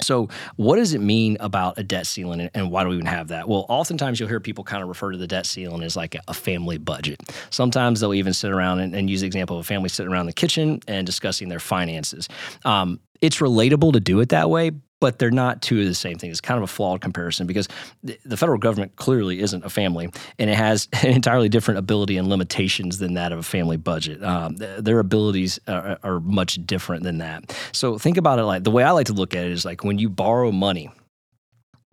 So, 0.00 0.28
what 0.56 0.76
does 0.76 0.92
it 0.92 1.00
mean 1.00 1.36
about 1.38 1.78
a 1.78 1.84
debt 1.84 2.06
ceiling 2.06 2.50
and 2.54 2.70
why 2.70 2.82
do 2.82 2.88
we 2.88 2.96
even 2.96 3.06
have 3.06 3.28
that? 3.28 3.48
Well, 3.48 3.64
oftentimes 3.68 4.18
you'll 4.18 4.28
hear 4.28 4.40
people 4.40 4.64
kind 4.64 4.82
of 4.82 4.88
refer 4.88 5.12
to 5.12 5.18
the 5.18 5.26
debt 5.26 5.46
ceiling 5.46 5.82
as 5.82 5.96
like 5.96 6.16
a 6.26 6.34
family 6.34 6.78
budget. 6.78 7.20
Sometimes 7.50 8.00
they'll 8.00 8.14
even 8.14 8.32
sit 8.32 8.50
around 8.50 8.80
and, 8.80 8.94
and 8.94 9.08
use 9.08 9.20
the 9.20 9.26
example 9.26 9.56
of 9.56 9.60
a 9.60 9.66
family 9.66 9.88
sitting 9.88 10.12
around 10.12 10.26
the 10.26 10.32
kitchen 10.32 10.80
and 10.88 11.06
discussing 11.06 11.48
their 11.48 11.60
finances. 11.60 12.28
Um, 12.64 12.98
it's 13.20 13.36
relatable 13.36 13.92
to 13.92 14.00
do 14.00 14.18
it 14.20 14.30
that 14.30 14.50
way, 14.50 14.72
but 15.00 15.18
they're 15.18 15.30
not 15.30 15.60
two 15.60 15.80
of 15.80 15.86
the 15.86 15.94
same 15.94 16.18
thing. 16.18 16.30
It's 16.30 16.40
kind 16.40 16.58
of 16.58 16.64
a 16.64 16.72
flawed 16.72 17.00
comparison 17.00 17.46
because 17.46 17.68
the 18.02 18.36
federal 18.36 18.58
government 18.58 18.96
clearly 18.96 19.40
isn't 19.40 19.64
a 19.64 19.70
family, 19.70 20.10
and 20.38 20.50
it 20.50 20.56
has 20.56 20.88
an 21.02 21.10
entirely 21.10 21.48
different 21.48 21.78
ability 21.78 22.16
and 22.16 22.28
limitations 22.28 22.98
than 22.98 23.14
that 23.14 23.32
of 23.32 23.38
a 23.38 23.42
family 23.42 23.76
budget. 23.76 24.22
Um, 24.22 24.56
their 24.56 24.98
abilities 24.98 25.58
are, 25.68 25.98
are 26.02 26.20
much 26.20 26.64
different 26.66 27.02
than 27.02 27.18
that. 27.18 27.56
So 27.72 27.98
think 27.98 28.16
about 28.16 28.38
it 28.38 28.44
like 28.44 28.64
the 28.64 28.70
way 28.70 28.82
I 28.82 28.92
like 28.92 29.06
to 29.06 29.12
look 29.12 29.34
at 29.34 29.44
it 29.44 29.52
is 29.52 29.64
like 29.64 29.84
when 29.84 29.98
you 29.98 30.08
borrow 30.08 30.50
money 30.50 30.90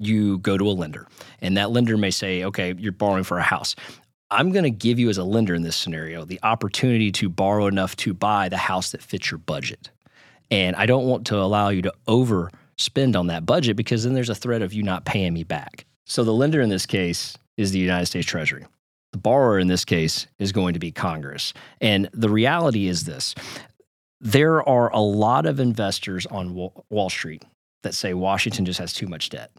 you 0.02 0.40
go 0.40 0.58
to 0.58 0.68
a 0.68 0.72
lender, 0.72 1.08
and 1.42 1.56
that 1.58 1.72
lender 1.72 1.96
may 1.96 2.10
say, 2.12 2.44
okay, 2.44 2.74
you're 2.78 2.92
borrowing 2.92 3.24
for 3.24 3.38
a 3.38 3.44
house. 3.44 3.76
I'm 4.32 4.52
going 4.52 4.64
to 4.64 4.72
give 4.72 4.98
you, 4.98 5.10
as 5.10 5.18
a 5.18 5.24
lender 5.24 5.54
in 5.54 5.62
this 5.62 5.76
scenario, 5.76 6.26
the 6.26 6.40
opportunity 6.42 7.12
to 7.14 7.30
borrow 7.30 7.68
enough 7.68 7.96
to 7.98 8.14
buy 8.14 8.50
the 8.50 8.58
house 8.58 8.92
that 8.92 9.02
fits 9.02 9.30
your 9.30 9.38
budget. 9.38 9.92
And 10.50 10.76
I 10.76 10.86
don't 10.86 11.06
want 11.06 11.28
to 11.28 11.38
allow 11.38 11.70
you 11.70 11.82
to 11.84 11.94
over 12.08 12.50
spend 12.78 13.16
on 13.16 13.28
that 13.28 13.46
budget 13.46 13.76
because 13.76 14.04
then 14.04 14.14
there's 14.14 14.30
a 14.30 14.36
threat 14.36 14.62
of 14.62 14.74
you 14.74 14.84
not 14.84 15.06
paying 15.06 15.34
me 15.34 15.44
back. 15.44 15.86
So 16.06 16.24
the 16.24 16.34
lender 16.34 16.62
in 16.62 16.70
this 16.70 16.86
case 16.86 17.38
is 17.58 17.72
the 17.72 17.80
United 17.80 18.08
States 18.08 18.28
Treasury. 18.28 18.66
The 19.12 19.18
borrower 19.18 19.60
in 19.60 19.68
this 19.68 19.86
case 19.86 20.28
is 20.40 20.52
going 20.52 20.74
to 20.74 20.80
be 20.80 20.92
Congress. 20.92 21.54
And 21.80 22.10
the 22.14 22.30
reality 22.30 22.88
is 22.88 23.04
this 23.04 23.36
there 24.20 24.68
are 24.68 24.92
a 24.94 25.00
lot 25.00 25.46
of 25.46 25.60
investors 25.60 26.26
on 26.28 26.54
Wall 26.54 27.10
Street 27.10 27.44
that 27.82 27.96
say 27.96 28.14
Washington 28.14 28.66
just 28.66 28.80
has 28.80 28.94
too 28.94 29.08
much 29.08 29.30
debt. 29.30 29.52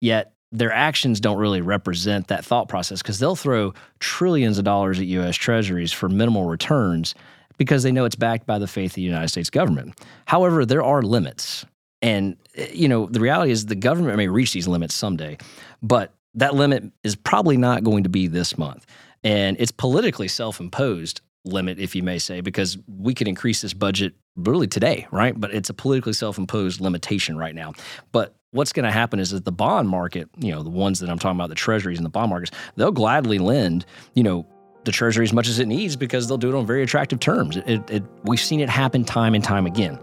Yet 0.00 0.34
their 0.52 0.72
actions 0.72 1.20
don't 1.20 1.38
really 1.38 1.60
represent 1.60 2.28
that 2.28 2.44
thought 2.44 2.68
process 2.68 3.00
because 3.00 3.18
they'll 3.18 3.36
throw 3.36 3.72
trillions 3.98 4.58
of 4.58 4.64
dollars 4.64 4.98
at 4.98 5.06
US 5.06 5.36
treasuries 5.36 5.92
for 5.92 6.08
minimal 6.08 6.44
returns 6.44 7.14
because 7.56 7.82
they 7.82 7.92
know 7.92 8.04
it's 8.04 8.16
backed 8.16 8.46
by 8.46 8.58
the 8.58 8.66
faith 8.66 8.92
of 8.92 8.96
the 8.96 9.02
United 9.02 9.28
States 9.28 9.50
government. 9.50 9.94
However, 10.26 10.64
there 10.66 10.82
are 10.82 11.02
limits. 11.02 11.64
And, 12.02 12.36
eh, 12.54 12.68
you 12.72 12.88
know, 12.88 13.06
the 13.06 13.20
reality 13.20 13.52
is 13.52 13.66
the 13.66 13.74
government 13.74 14.16
may 14.16 14.28
reach 14.28 14.52
these 14.52 14.68
limits 14.68 14.94
someday, 14.94 15.38
but 15.82 16.12
that 16.34 16.54
limit 16.54 16.84
is 17.02 17.16
probably 17.16 17.56
not 17.56 17.84
going 17.84 18.04
to 18.04 18.08
be 18.08 18.26
this 18.26 18.56
month. 18.56 18.86
And 19.22 19.56
it's 19.60 19.72
politically 19.72 20.28
self 20.28 20.60
imposed 20.60 21.20
limit, 21.44 21.78
if 21.78 21.94
you 21.94 22.02
may 22.02 22.18
say, 22.18 22.40
because 22.40 22.78
we 22.86 23.14
could 23.14 23.28
increase 23.28 23.60
this 23.60 23.72
budget 23.74 24.14
really 24.36 24.66
today, 24.66 25.06
right? 25.10 25.38
But 25.38 25.52
it's 25.52 25.70
a 25.70 25.74
politically 25.74 26.12
self 26.12 26.38
imposed 26.38 26.80
limitation 26.80 27.36
right 27.36 27.54
now. 27.54 27.72
But 28.12 28.34
what's 28.52 28.72
going 28.72 28.84
to 28.84 28.90
happen 28.90 29.20
is 29.20 29.30
that 29.30 29.44
the 29.44 29.52
bond 29.52 29.88
market, 29.88 30.28
you 30.38 30.52
know, 30.52 30.62
the 30.62 30.70
ones 30.70 31.00
that 31.00 31.10
I'm 31.10 31.18
talking 31.18 31.38
about, 31.38 31.48
the 31.48 31.54
treasuries 31.54 31.98
and 31.98 32.04
the 32.04 32.10
bond 32.10 32.30
markets, 32.30 32.56
they'll 32.76 32.92
gladly 32.92 33.38
lend, 33.38 33.84
you 34.14 34.22
know, 34.22 34.46
the 34.84 34.92
treasury 34.92 35.24
as 35.24 35.32
much 35.32 35.48
as 35.48 35.58
it 35.58 35.68
needs 35.68 35.94
because 35.96 36.26
they'll 36.26 36.38
do 36.38 36.48
it 36.48 36.54
on 36.54 36.66
very 36.66 36.82
attractive 36.82 37.20
terms. 37.20 37.56
It, 37.58 37.90
it, 37.90 38.02
we've 38.24 38.40
seen 38.40 38.60
it 38.60 38.70
happen 38.70 39.04
time 39.04 39.34
and 39.34 39.44
time 39.44 39.66
again. 39.66 39.98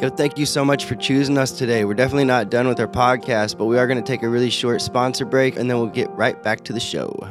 Yo, 0.00 0.08
thank 0.08 0.38
you 0.38 0.46
so 0.46 0.64
much 0.64 0.84
for 0.84 0.94
choosing 0.94 1.36
us 1.36 1.50
today. 1.50 1.84
We're 1.84 1.94
definitely 1.94 2.24
not 2.24 2.50
done 2.50 2.68
with 2.68 2.78
our 2.78 2.86
podcast, 2.86 3.58
but 3.58 3.64
we 3.64 3.78
are 3.78 3.86
going 3.88 4.00
to 4.00 4.06
take 4.06 4.22
a 4.22 4.28
really 4.28 4.48
short 4.48 4.80
sponsor 4.80 5.24
break 5.24 5.56
and 5.56 5.68
then 5.68 5.76
we'll 5.76 5.88
get 5.88 6.08
right 6.10 6.40
back 6.40 6.62
to 6.66 6.72
the 6.72 6.78
show. 6.78 7.28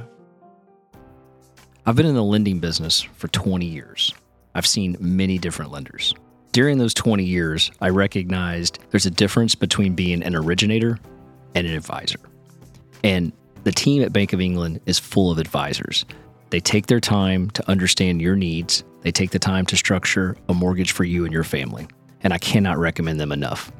I've 1.85 1.95
been 1.95 2.05
in 2.05 2.15
the 2.15 2.23
lending 2.23 2.59
business 2.59 2.99
for 2.99 3.29
20 3.29 3.65
years. 3.65 4.13
I've 4.53 4.67
seen 4.67 4.97
many 4.99 5.37
different 5.37 5.71
lenders. 5.71 6.13
During 6.51 6.77
those 6.77 6.93
20 6.93 7.23
years, 7.23 7.71
I 7.79 7.87
recognized 7.87 8.79
there's 8.91 9.05
a 9.05 9.11
difference 9.11 9.55
between 9.55 9.95
being 9.95 10.21
an 10.21 10.35
originator 10.35 10.99
and 11.55 11.65
an 11.65 11.73
advisor. 11.73 12.19
And 13.01 13.31
the 13.63 13.71
team 13.71 14.03
at 14.03 14.11
Bank 14.11 14.33
of 14.33 14.41
England 14.41 14.81
is 14.85 14.99
full 14.99 15.31
of 15.31 15.37
advisors. 15.37 16.03
They 16.49 16.59
take 16.59 16.87
their 16.87 16.99
time 16.99 17.49
to 17.51 17.69
understand 17.69 18.21
your 18.21 18.35
needs, 18.35 18.83
they 19.03 19.11
take 19.13 19.31
the 19.31 19.39
time 19.39 19.65
to 19.67 19.77
structure 19.77 20.35
a 20.49 20.53
mortgage 20.53 20.91
for 20.91 21.05
you 21.05 21.23
and 21.23 21.31
your 21.31 21.45
family 21.45 21.87
and 22.21 22.33
I 22.33 22.37
cannot 22.37 22.77
recommend 22.77 23.19
them 23.19 23.31
enough. 23.31 23.71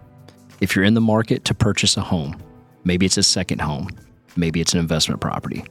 If 0.60 0.76
you're 0.76 0.86
in 0.86 0.94
the 0.94 1.02
market 1.02 1.46
to 1.46 1.54
purchase 1.54 1.98
a 1.98 2.02
home, 2.02 2.42
maybe 2.84 3.06
it's 3.06 3.18
a 3.18 3.24
second 3.24 3.62
home, 3.62 3.90
maybe 4.36 4.62
it's 4.62 4.74
an 4.74 4.80
investment 4.80 5.22
property, 5.22 5.66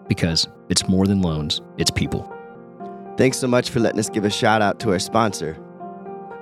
Because 0.08 0.48
it's 0.70 0.90
more 0.90 1.08
than 1.08 1.22
loans, 1.22 1.62
it's 1.78 1.92
people. 1.92 2.34
Thanks 3.22 3.38
so 3.38 3.46
much 3.46 3.70
for 3.70 3.80
letting 3.80 4.00
us 4.00 4.10
give 4.10 4.26
a 4.26 4.32
shout 4.32 4.64
out 4.64 4.80
to 4.80 4.90
our 4.90 4.98
sponsor. 4.98 5.56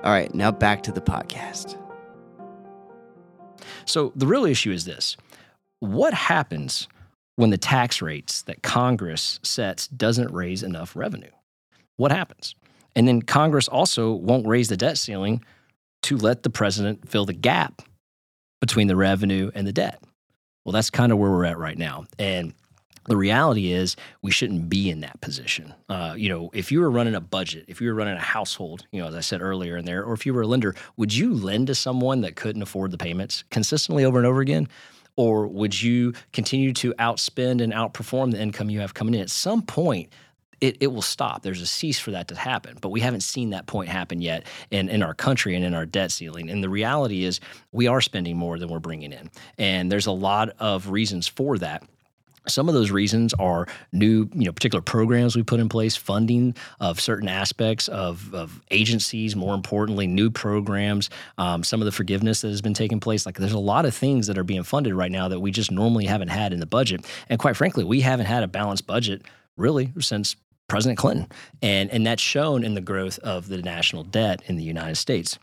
All 0.02 0.12
right, 0.12 0.34
now 0.34 0.50
back 0.50 0.82
to 0.84 0.92
the 0.92 1.02
podcast. 1.02 1.76
So, 3.84 4.14
the 4.16 4.26
real 4.26 4.46
issue 4.46 4.72
is 4.72 4.86
this 4.86 5.18
what 5.80 6.14
happens 6.14 6.88
when 7.36 7.50
the 7.50 7.58
tax 7.58 8.00
rates 8.00 8.40
that 8.44 8.62
Congress 8.62 9.40
sets 9.42 9.88
doesn't 9.88 10.32
raise 10.32 10.62
enough 10.62 10.96
revenue? 10.96 11.28
What 11.98 12.12
happens? 12.12 12.54
And 12.96 13.06
then 13.06 13.20
Congress 13.20 13.68
also 13.68 14.12
won't 14.12 14.46
raise 14.46 14.68
the 14.68 14.76
debt 14.78 14.96
ceiling 14.96 15.44
to 16.04 16.16
let 16.16 16.44
the 16.44 16.50
president 16.50 17.10
fill 17.10 17.26
the 17.26 17.34
gap 17.34 17.82
between 18.58 18.86
the 18.86 18.96
revenue 18.96 19.50
and 19.54 19.66
the 19.66 19.72
debt. 19.74 20.02
Well, 20.64 20.72
that's 20.72 20.88
kind 20.88 21.12
of 21.12 21.18
where 21.18 21.30
we're 21.30 21.44
at 21.44 21.58
right 21.58 21.76
now. 21.76 22.06
And 22.18 22.54
the 23.10 23.16
reality 23.16 23.72
is 23.72 23.96
we 24.22 24.30
shouldn't 24.30 24.68
be 24.68 24.88
in 24.88 25.00
that 25.00 25.20
position. 25.20 25.74
Uh, 25.88 26.14
you 26.16 26.28
know, 26.28 26.48
if 26.54 26.70
you 26.70 26.78
were 26.78 26.90
running 26.90 27.16
a 27.16 27.20
budget, 27.20 27.64
if 27.66 27.80
you 27.80 27.88
were 27.88 27.94
running 27.94 28.16
a 28.16 28.20
household, 28.20 28.86
you 28.92 29.02
know, 29.02 29.08
as 29.08 29.16
I 29.16 29.20
said 29.20 29.42
earlier 29.42 29.76
in 29.76 29.84
there, 29.84 30.04
or 30.04 30.12
if 30.12 30.24
you 30.24 30.32
were 30.32 30.42
a 30.42 30.46
lender, 30.46 30.76
would 30.96 31.12
you 31.12 31.34
lend 31.34 31.66
to 31.66 31.74
someone 31.74 32.20
that 32.20 32.36
couldn't 32.36 32.62
afford 32.62 32.92
the 32.92 32.98
payments 32.98 33.42
consistently 33.50 34.04
over 34.04 34.18
and 34.18 34.28
over 34.28 34.40
again? 34.40 34.68
Or 35.16 35.48
would 35.48 35.82
you 35.82 36.14
continue 36.32 36.72
to 36.74 36.94
outspend 36.94 37.60
and 37.60 37.72
outperform 37.72 38.30
the 38.30 38.40
income 38.40 38.70
you 38.70 38.78
have 38.78 38.94
coming 38.94 39.14
in? 39.14 39.20
At 39.22 39.30
some 39.30 39.62
point, 39.62 40.10
it, 40.60 40.76
it 40.78 40.86
will 40.86 41.02
stop. 41.02 41.42
There's 41.42 41.62
a 41.62 41.66
cease 41.66 41.98
for 41.98 42.12
that 42.12 42.28
to 42.28 42.36
happen. 42.36 42.78
But 42.80 42.90
we 42.90 43.00
haven't 43.00 43.22
seen 43.22 43.50
that 43.50 43.66
point 43.66 43.88
happen 43.88 44.20
yet 44.20 44.46
in, 44.70 44.88
in 44.88 45.02
our 45.02 45.14
country 45.14 45.56
and 45.56 45.64
in 45.64 45.74
our 45.74 45.84
debt 45.84 46.12
ceiling. 46.12 46.48
And 46.48 46.62
the 46.62 46.68
reality 46.68 47.24
is, 47.24 47.40
we 47.72 47.88
are 47.88 48.00
spending 48.00 48.36
more 48.36 48.56
than 48.56 48.68
we're 48.68 48.78
bringing 48.78 49.12
in. 49.12 49.30
And 49.58 49.90
there's 49.90 50.06
a 50.06 50.12
lot 50.12 50.50
of 50.60 50.90
reasons 50.90 51.26
for 51.26 51.58
that. 51.58 51.82
Some 52.48 52.68
of 52.68 52.74
those 52.74 52.90
reasons 52.90 53.34
are 53.34 53.66
new, 53.92 54.28
you 54.34 54.44
know, 54.44 54.52
particular 54.52 54.82
programs 54.82 55.36
we 55.36 55.42
put 55.42 55.60
in 55.60 55.68
place, 55.68 55.96
funding 55.96 56.54
of 56.80 57.00
certain 57.00 57.28
aspects 57.28 57.88
of, 57.88 58.32
of 58.34 58.60
agencies, 58.70 59.36
more 59.36 59.54
importantly, 59.54 60.06
new 60.06 60.30
programs, 60.30 61.10
um, 61.38 61.62
some 61.62 61.80
of 61.80 61.84
the 61.84 61.92
forgiveness 61.92 62.40
that 62.40 62.48
has 62.48 62.62
been 62.62 62.74
taking 62.74 63.00
place. 63.00 63.26
Like 63.26 63.36
there's 63.36 63.52
a 63.52 63.58
lot 63.58 63.84
of 63.84 63.94
things 63.94 64.26
that 64.26 64.38
are 64.38 64.44
being 64.44 64.62
funded 64.62 64.94
right 64.94 65.12
now 65.12 65.28
that 65.28 65.40
we 65.40 65.50
just 65.50 65.70
normally 65.70 66.06
haven't 66.06 66.28
had 66.28 66.52
in 66.52 66.60
the 66.60 66.66
budget. 66.66 67.04
And 67.28 67.38
quite 67.38 67.56
frankly, 67.56 67.84
we 67.84 68.00
haven't 68.00 68.26
had 68.26 68.42
a 68.42 68.48
balanced 68.48 68.86
budget 68.86 69.22
really 69.56 69.92
since 70.00 70.36
President 70.68 70.98
Clinton. 70.98 71.28
And, 71.60 71.90
and 71.90 72.06
that's 72.06 72.22
shown 72.22 72.64
in 72.64 72.74
the 72.74 72.80
growth 72.80 73.18
of 73.18 73.48
the 73.48 73.58
national 73.58 74.04
debt 74.04 74.42
in 74.46 74.56
the 74.56 74.62
United 74.62 74.96
States. 74.96 75.38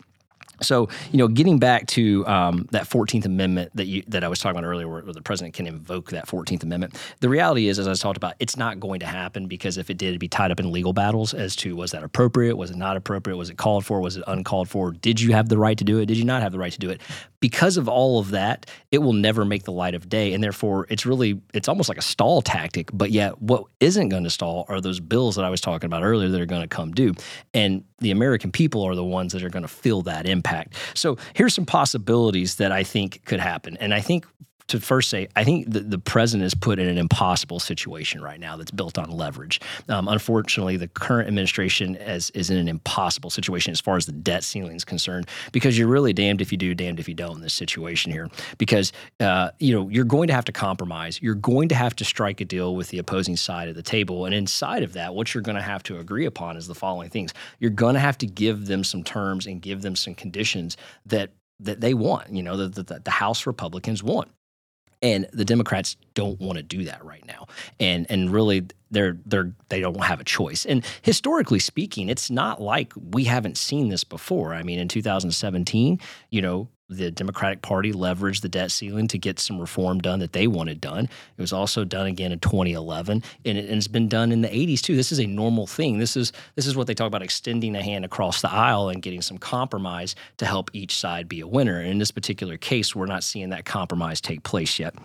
So, 0.62 0.90
you 1.12 1.18
know, 1.18 1.28
getting 1.28 1.60
back 1.60 1.88
to 1.88 2.26
um, 2.28 2.68
that 2.72 2.88
Fourteenth 2.88 3.26
Amendment 3.26 3.72
that 3.76 3.86
you 3.86 4.04
that 4.08 4.24
I 4.24 4.28
was 4.28 4.40
talking 4.40 4.58
about 4.58 4.68
earlier, 4.68 4.88
where, 4.88 5.02
where, 5.02 5.14
the 5.14 5.22
president 5.22 5.54
can 5.54 5.68
invoke 5.68 6.12
that 6.12 6.28
Fourteenth 6.28 6.64
Amendment. 6.64 6.96
The 7.20 7.30
reality 7.30 7.68
is, 7.68 7.80
as 7.80 7.88
I 7.88 7.94
talked 7.94 8.18
about, 8.18 8.36
it's 8.40 8.58
not 8.58 8.80
going 8.80 9.00
to 9.02 9.06
happen 9.06 9.48
because 9.48 9.78
if 9.78 9.90
it 9.90 9.98
did, 9.98 10.10
it'd 10.10 10.20
be 10.20 10.28
tied 10.28 10.52
up 10.52 10.60
in 10.60 10.72
legal 10.72 10.94
battles 10.94 11.34
as 11.34 11.56
to 11.58 11.76
was 11.76 11.92
that 11.92 12.04
appropriate, 12.04 12.56
was 12.58 12.72
it 12.72 12.78
not 12.78 12.98
appropriate, 12.98 13.38
was 13.38 13.50
it 13.50 13.58
called 13.58 13.86
for, 13.86 14.00
was 14.02 14.18
it 14.18 14.24
uncalled 14.28 14.70
for, 14.70 14.92
did 14.92 15.20
you 15.20 15.34
have 15.34 15.50
the 15.50 15.58
right 15.58 15.78
to 15.78 15.84
do 15.84 16.00
it, 16.00 16.06
did 16.06 16.18
you 16.18 16.26
not 16.26 16.42
have 16.42 16.52
the 16.52 16.60
right 16.60 16.74
to 16.74 16.80
do 16.80 16.90
it? 16.90 17.02
Because 17.40 17.78
of 17.78 17.88
all 17.88 18.20
of 18.20 18.32
that, 18.32 18.66
it 18.92 18.98
will 19.00 19.14
never 19.14 19.46
make 19.46 19.64
the 19.64 19.72
light 19.72 19.94
of 19.94 20.10
day, 20.10 20.34
and 20.34 20.44
therefore, 20.44 20.88
it's 20.90 21.06
really 21.06 21.40
it's 21.54 21.68
almost 21.68 21.88
like 21.88 22.00
a 22.00 22.04
stall 22.04 22.42
tactic. 22.42 22.90
But 22.92 23.12
yet, 23.12 23.40
what 23.42 23.66
isn't 23.80 24.10
going 24.10 24.24
to 24.24 24.30
stall 24.32 24.66
are 24.70 24.82
those 24.82 25.00
bills 25.00 25.36
that 25.36 25.46
I 25.46 25.50
was 25.50 25.62
talking 25.62 25.86
about 25.86 26.04
earlier 26.04 26.30
that 26.30 26.42
are 26.42 26.48
going 26.48 26.64
to 26.64 26.68
come 26.68 26.94
due, 26.94 27.14
and 27.54 27.84
the 28.00 28.12
American 28.12 28.52
people 28.52 28.84
are 28.84 28.96
the 28.96 29.04
ones 29.04 29.34
that 29.34 29.44
are 29.44 29.50
going 29.50 29.64
to 29.64 29.68
feel 29.68 30.02
that 30.04 30.26
impact. 30.26 30.47
So 30.94 31.18
here's 31.34 31.54
some 31.54 31.66
possibilities 31.66 32.56
that 32.56 32.72
I 32.72 32.84
think 32.84 33.25
could 33.25 33.39
happen. 33.39 33.77
And 33.77 33.94
I 33.94 34.01
think 34.01 34.25
to 34.68 34.80
first 34.80 35.10
say, 35.10 35.28
I 35.36 35.44
think 35.44 35.72
the, 35.72 35.80
the 35.80 35.98
president 35.98 36.46
is 36.46 36.54
put 36.54 36.80
in 36.80 36.88
an 36.88 36.98
impossible 36.98 37.60
situation 37.60 38.22
right 38.22 38.40
now 38.40 38.58
that's 38.58 38.72
built 38.72 38.98
on 38.98 39.10
leverage. 39.10 39.62
Um, 39.88 40.08
unfortunately, 40.08 40.78
the 40.78 40.90
current 40.90 41.28
administration 41.28 41.96
is, 41.96 42.30
is 42.32 42.50
in 42.50 42.58
an 42.58 42.68
impossible 42.68 43.30
situation 43.30 43.72
as 43.72 43.80
far 43.80 43.96
as 43.96 44.06
the 44.06 44.12
debt 44.12 44.44
ceiling 44.44 44.76
is 44.76 44.84
concerned 44.84 45.28
because 45.52 45.78
you're 45.78 45.88
really 45.88 46.14
damned 46.14 46.42
if 46.42 46.52
you 46.52 46.58
do, 46.58 46.74
damned 46.74 47.00
if 47.00 47.08
you 47.08 47.14
don't 47.14 47.38
in 47.38 47.42
this 47.42 47.54
situation 47.54 48.12
here. 48.12 48.30
Because 48.58 48.92
uh, 49.20 49.52
you 49.60 49.74
know 49.74 49.90
you're 49.90 50.06
going 50.06 50.28
to 50.28 50.34
have 50.34 50.46
to 50.46 50.52
compromise. 50.52 51.20
You're 51.22 51.36
going 51.36 51.70
to 51.70 51.76
have 51.76 51.96
to 51.98 52.06
strike 52.06 52.42
a 52.42 52.46
deal 52.46 52.76
with 52.76 52.90
the 52.90 52.98
opposing 52.98 53.38
side 53.38 53.70
of 53.70 53.76
the 53.76 53.84
table, 53.84 54.26
and 54.26 54.36
inside 54.36 54.84
of 54.84 54.94
that, 54.94 55.16
what 55.16 55.34
you're 55.34 55.44
going 55.44 55.56
to 55.56 55.62
have 55.62 55.84
to 55.84 56.00
agree 56.00 56.26
upon 56.26 56.58
is 56.58 56.68
the 56.68 56.76
following 56.76 57.10
things: 57.10 57.34
you're 57.60 57.72
going 57.72 57.94
to 57.94 58.00
have 58.00 58.18
to 58.20 58.26
give 58.26 58.68
them 58.68 58.84
some 58.84 59.04
terms 59.04 59.46
and 59.46 59.62
give 59.62 59.82
them 59.82 59.96
some 59.96 60.16
conditions 60.16 60.78
that 61.06 61.32
that 61.60 61.82
they 61.82 61.94
want. 61.94 62.32
You 62.32 62.44
know, 62.44 62.58
that 62.58 62.88
the, 62.88 63.00
the 63.00 63.12
House 63.12 63.46
Republicans 63.46 64.04
want 64.04 64.30
and 65.01 65.27
the 65.34 65.46
Democrats 65.46 65.96
don't 66.13 66.39
want 66.39 66.58
to 66.58 66.63
do 66.63 66.84
that 66.86 67.04
right 67.06 67.25
now. 67.25 67.48
And 67.80 68.06
and 68.10 68.32
really 68.32 68.66
they're 68.92 69.18
they're 69.25 69.51
they 69.70 69.80
don't 69.80 70.04
have 70.04 70.20
a 70.20 70.24
choice. 70.24 70.66
And 70.66 70.86
historically 71.01 71.60
speaking, 71.60 72.10
it's 72.10 72.30
not 72.30 72.62
like 72.62 72.94
we 72.96 73.25
haven't 73.25 73.58
seen 73.58 73.89
this 73.89 74.04
before. 74.04 74.54
I 74.54 74.63
mean, 74.63 74.80
in 74.80 74.88
2017, 74.88 76.00
you 76.30 76.42
know, 76.42 76.70
the 76.89 77.12
Democratic 77.12 77.62
Party 77.62 77.91
leveraged 77.91 78.41
the 78.41 78.50
debt 78.50 78.72
ceiling 78.72 79.08
to 79.10 79.17
get 79.17 79.39
some 79.39 79.60
reform 79.60 80.00
done 80.00 80.20
that 80.20 80.34
they 80.34 80.48
wanted 80.48 80.79
done. 80.79 81.06
It 81.06 81.41
was 81.41 81.51
also 81.51 81.84
done 81.84 82.08
again 82.08 82.32
in 82.32 82.39
2011, 82.39 83.24
and, 83.46 83.58
it, 83.58 83.70
has 83.70 83.88
been 83.88 84.08
done 84.08 84.32
in 84.32 84.41
the 84.41 84.48
80s 84.48 84.82
too. 84.82 84.96
This 84.96 85.12
is 85.12 85.20
a 85.20 85.27
normal 85.27 85.67
thing. 85.67 86.00
This 86.00 86.15
is 86.15 86.32
this 86.56 86.65
is 86.65 86.75
what 86.75 86.88
they 86.88 86.94
talk 86.94 87.08
about 87.08 87.22
extending 87.22 87.75
a 87.75 87.82
hand 87.82 88.06
across 88.06 88.41
the 88.41 88.51
aisle 88.51 88.89
and 88.89 89.01
getting 89.01 89.22
some 89.22 89.38
compromise 89.38 90.15
to 90.38 90.46
help 90.46 90.70
each 90.74 90.96
side 90.98 91.27
be 91.27 91.41
a 91.41 91.48
winner. 91.48 91.79
And 91.79 91.91
in 91.91 91.98
this 91.98 92.12
particular 92.12 92.58
case, 92.58 92.96
we're 92.96 93.06
not 93.06 93.24
seeing 93.24 93.50
that 93.50 93.65
compromise 93.65 94.22
take 94.22 94.44
place 94.44 94.79
yet. 94.79 94.96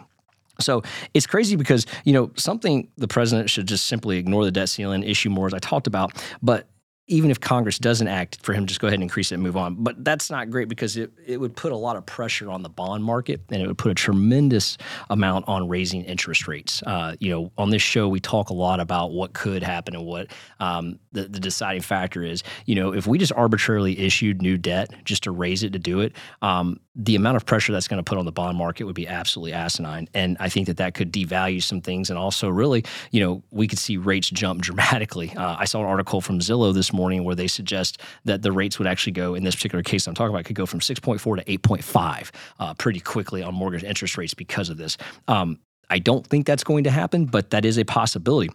So 0.60 0.82
it's 1.14 1.26
crazy 1.26 1.56
because, 1.56 1.86
you 2.04 2.12
know, 2.12 2.30
something 2.36 2.88
the 2.96 3.08
president 3.08 3.50
should 3.50 3.66
just 3.66 3.86
simply 3.86 4.18
ignore 4.18 4.44
the 4.44 4.52
debt 4.52 4.68
ceiling, 4.68 5.02
issue 5.02 5.30
more, 5.30 5.46
as 5.46 5.54
I 5.54 5.58
talked 5.58 5.86
about. 5.86 6.12
But 6.42 6.66
even 7.12 7.31
if 7.31 7.38
Congress 7.38 7.78
doesn't 7.78 8.09
act 8.09 8.38
for 8.42 8.54
him, 8.54 8.66
just 8.66 8.81
go 8.81 8.87
ahead 8.87 8.95
and 8.95 9.02
increase 9.02 9.31
it 9.33 9.35
and 9.35 9.42
move 9.42 9.57
on. 9.57 9.76
But 9.78 10.02
that's 10.02 10.31
not 10.31 10.49
great 10.49 10.69
because 10.69 10.97
it, 10.97 11.12
it 11.26 11.37
would 11.37 11.54
put 11.54 11.71
a 11.71 11.76
lot 11.76 11.97
of 11.97 12.07
pressure 12.07 12.50
on 12.50 12.62
the 12.62 12.71
bond 12.71 13.04
market 13.04 13.42
and 13.50 13.62
it 13.62 13.66
would 13.66 13.76
put 13.76 13.90
a 13.90 13.95
tremendous 13.95 14.78
amount 15.11 15.47
on 15.47 15.69
raising 15.69 16.04
interest 16.04 16.49
rates. 16.49 16.83
Uh, 16.85 17.14
you 17.21 17.31
know, 17.31 17.52
on 17.59 17.69
this 17.69 17.83
show, 17.83 18.09
we 18.09 18.19
talk 18.19 18.49
a 18.49 18.54
lot 18.54 18.81
about 18.81 19.12
what 19.12 19.35
could 19.35 19.62
happen 19.62 19.95
and 19.95 20.07
what 20.07 20.28
um, 20.59 20.99
the, 21.12 21.25
the, 21.25 21.38
deciding 21.38 21.83
factor 21.83 22.23
is. 22.23 22.42
You 22.64 22.76
know, 22.76 22.95
if 22.95 23.07
we 23.07 23.19
just 23.19 23.33
arbitrarily 23.33 23.99
issued 23.99 24.40
new 24.40 24.57
debt 24.57 24.90
just 25.04 25.25
to 25.25 25.33
raise 25.33 25.62
it 25.62 25.75
to 25.75 25.78
do 25.78 26.00
it, 26.00 26.14
um, 26.40 26.81
the 26.94 27.16
amount 27.16 27.37
of 27.37 27.46
pressure 27.46 27.72
that's 27.72 27.88
going 27.88 28.02
to 28.02 28.08
put 28.08 28.18
on 28.18 28.26
the 28.26 28.32
bond 28.32 28.58
market 28.58 28.84
would 28.84 28.94
be 28.94 29.08
absolutely 29.08 29.52
asinine. 29.52 30.08
And 30.12 30.37
I 30.40 30.49
think 30.50 30.66
that 30.66 30.76
that 30.76 30.92
could 30.94 31.11
devalue 31.11 31.62
some 31.62 31.80
things. 31.80 32.11
And 32.11 32.18
also, 32.18 32.49
really, 32.49 32.84
you 33.11 33.20
know, 33.20 33.42
we 33.50 33.66
could 33.66 33.78
see 33.78 33.96
rates 33.96 34.28
jump 34.28 34.61
dramatically. 34.62 35.32
Uh, 35.34 35.56
I 35.58 35.64
saw 35.64 35.80
an 35.80 35.87
article 35.87 36.20
from 36.20 36.40
Zillow 36.40 36.75
this 36.75 36.92
morning 36.92 37.25
where 37.25 37.34
they 37.34 37.49
suggest 37.49 38.00
that 38.25 38.42
the 38.42 38.52
rates 38.52 38.78
would 38.78 38.87
actually 38.87 39.12
go, 39.12 39.34
in 39.34 39.44
this 39.44 39.54
particular 39.54 39.82
case 39.82 40.06
I'm 40.06 40.14
talking 40.14 40.34
about, 40.34 40.44
could 40.44 40.56
go 40.56 40.66
from 40.66 40.80
6.4 40.80 41.38
to 41.38 41.58
8.5 41.58 42.30
uh, 42.61 42.75
pretty 42.75 43.00
quickly 43.00 43.42
on 43.42 43.54
mortgage 43.54 43.84
interest 43.84 44.18
rates 44.18 44.34
because 44.34 44.68
of 44.68 44.76
this. 44.76 44.99
Um, 45.28 45.58
I 45.88 45.99
don't 45.99 46.26
think 46.26 46.46
that's 46.46 46.64
going 46.64 46.84
to 46.84 46.90
happen, 46.90 47.26
but 47.26 47.50
that 47.50 47.64
is 47.64 47.78
a 47.78 47.84
possibility. 47.84 48.50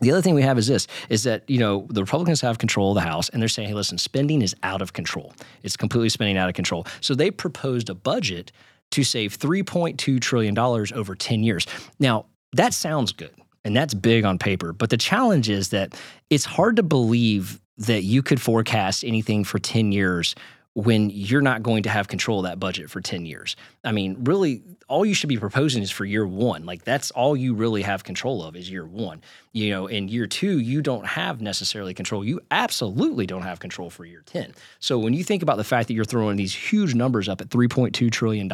The 0.00 0.10
other 0.10 0.22
thing 0.22 0.34
we 0.34 0.42
have 0.42 0.58
is 0.58 0.66
this 0.66 0.86
is 1.08 1.22
that, 1.22 1.48
you 1.48 1.58
know, 1.58 1.86
the 1.90 2.02
Republicans 2.02 2.40
have 2.40 2.58
control 2.58 2.90
of 2.90 2.96
the 2.96 3.08
House 3.08 3.28
and 3.28 3.40
they're 3.40 3.48
saying, 3.48 3.68
hey, 3.68 3.74
listen, 3.74 3.98
spending 3.98 4.42
is 4.42 4.54
out 4.62 4.82
of 4.82 4.92
control. 4.92 5.32
It's 5.62 5.76
completely 5.76 6.08
spending 6.08 6.36
out 6.36 6.48
of 6.48 6.54
control. 6.54 6.86
So 7.00 7.14
they 7.14 7.30
proposed 7.30 7.88
a 7.90 7.94
budget 7.94 8.50
to 8.90 9.04
save 9.04 9.38
$3.2 9.38 10.20
trillion 10.20 10.58
over 10.58 11.14
10 11.14 11.42
years. 11.42 11.66
Now, 11.98 12.26
that 12.52 12.74
sounds 12.74 13.12
good 13.12 13.34
and 13.64 13.76
that's 13.76 13.94
big 13.94 14.24
on 14.24 14.38
paper. 14.38 14.72
But 14.72 14.90
the 14.90 14.96
challenge 14.96 15.48
is 15.48 15.70
that 15.70 15.94
it's 16.30 16.44
hard 16.44 16.76
to 16.76 16.82
believe 16.82 17.60
that 17.78 18.02
you 18.02 18.22
could 18.22 18.40
forecast 18.40 19.04
anything 19.04 19.42
for 19.42 19.58
10 19.58 19.90
years 19.90 20.34
when 20.74 21.08
you're 21.10 21.40
not 21.40 21.62
going 21.62 21.84
to 21.84 21.88
have 21.88 22.08
control 22.08 22.40
of 22.40 22.44
that 22.44 22.58
budget 22.58 22.90
for 22.90 23.00
10 23.00 23.26
years. 23.26 23.54
I 23.84 23.92
mean, 23.92 24.24
really, 24.24 24.62
all 24.88 25.06
you 25.06 25.14
should 25.14 25.28
be 25.28 25.38
proposing 25.38 25.84
is 25.84 25.90
for 25.90 26.04
year 26.04 26.26
one. 26.26 26.66
Like, 26.66 26.82
that's 26.82 27.12
all 27.12 27.36
you 27.36 27.54
really 27.54 27.82
have 27.82 28.02
control 28.02 28.42
of 28.42 28.56
is 28.56 28.68
year 28.68 28.84
one. 28.84 29.22
You 29.52 29.70
know, 29.70 29.86
in 29.86 30.08
year 30.08 30.26
two, 30.26 30.58
you 30.58 30.82
don't 30.82 31.06
have 31.06 31.40
necessarily 31.40 31.94
control. 31.94 32.24
You 32.24 32.40
absolutely 32.50 33.24
don't 33.24 33.42
have 33.42 33.60
control 33.60 33.88
for 33.88 34.04
year 34.04 34.22
10. 34.26 34.52
So, 34.80 34.98
when 34.98 35.14
you 35.14 35.22
think 35.22 35.44
about 35.44 35.58
the 35.58 35.64
fact 35.64 35.86
that 35.88 35.94
you're 35.94 36.04
throwing 36.04 36.36
these 36.36 36.54
huge 36.54 36.94
numbers 36.94 37.28
up 37.28 37.40
at 37.40 37.50
$3.2 37.50 38.10
trillion 38.10 38.50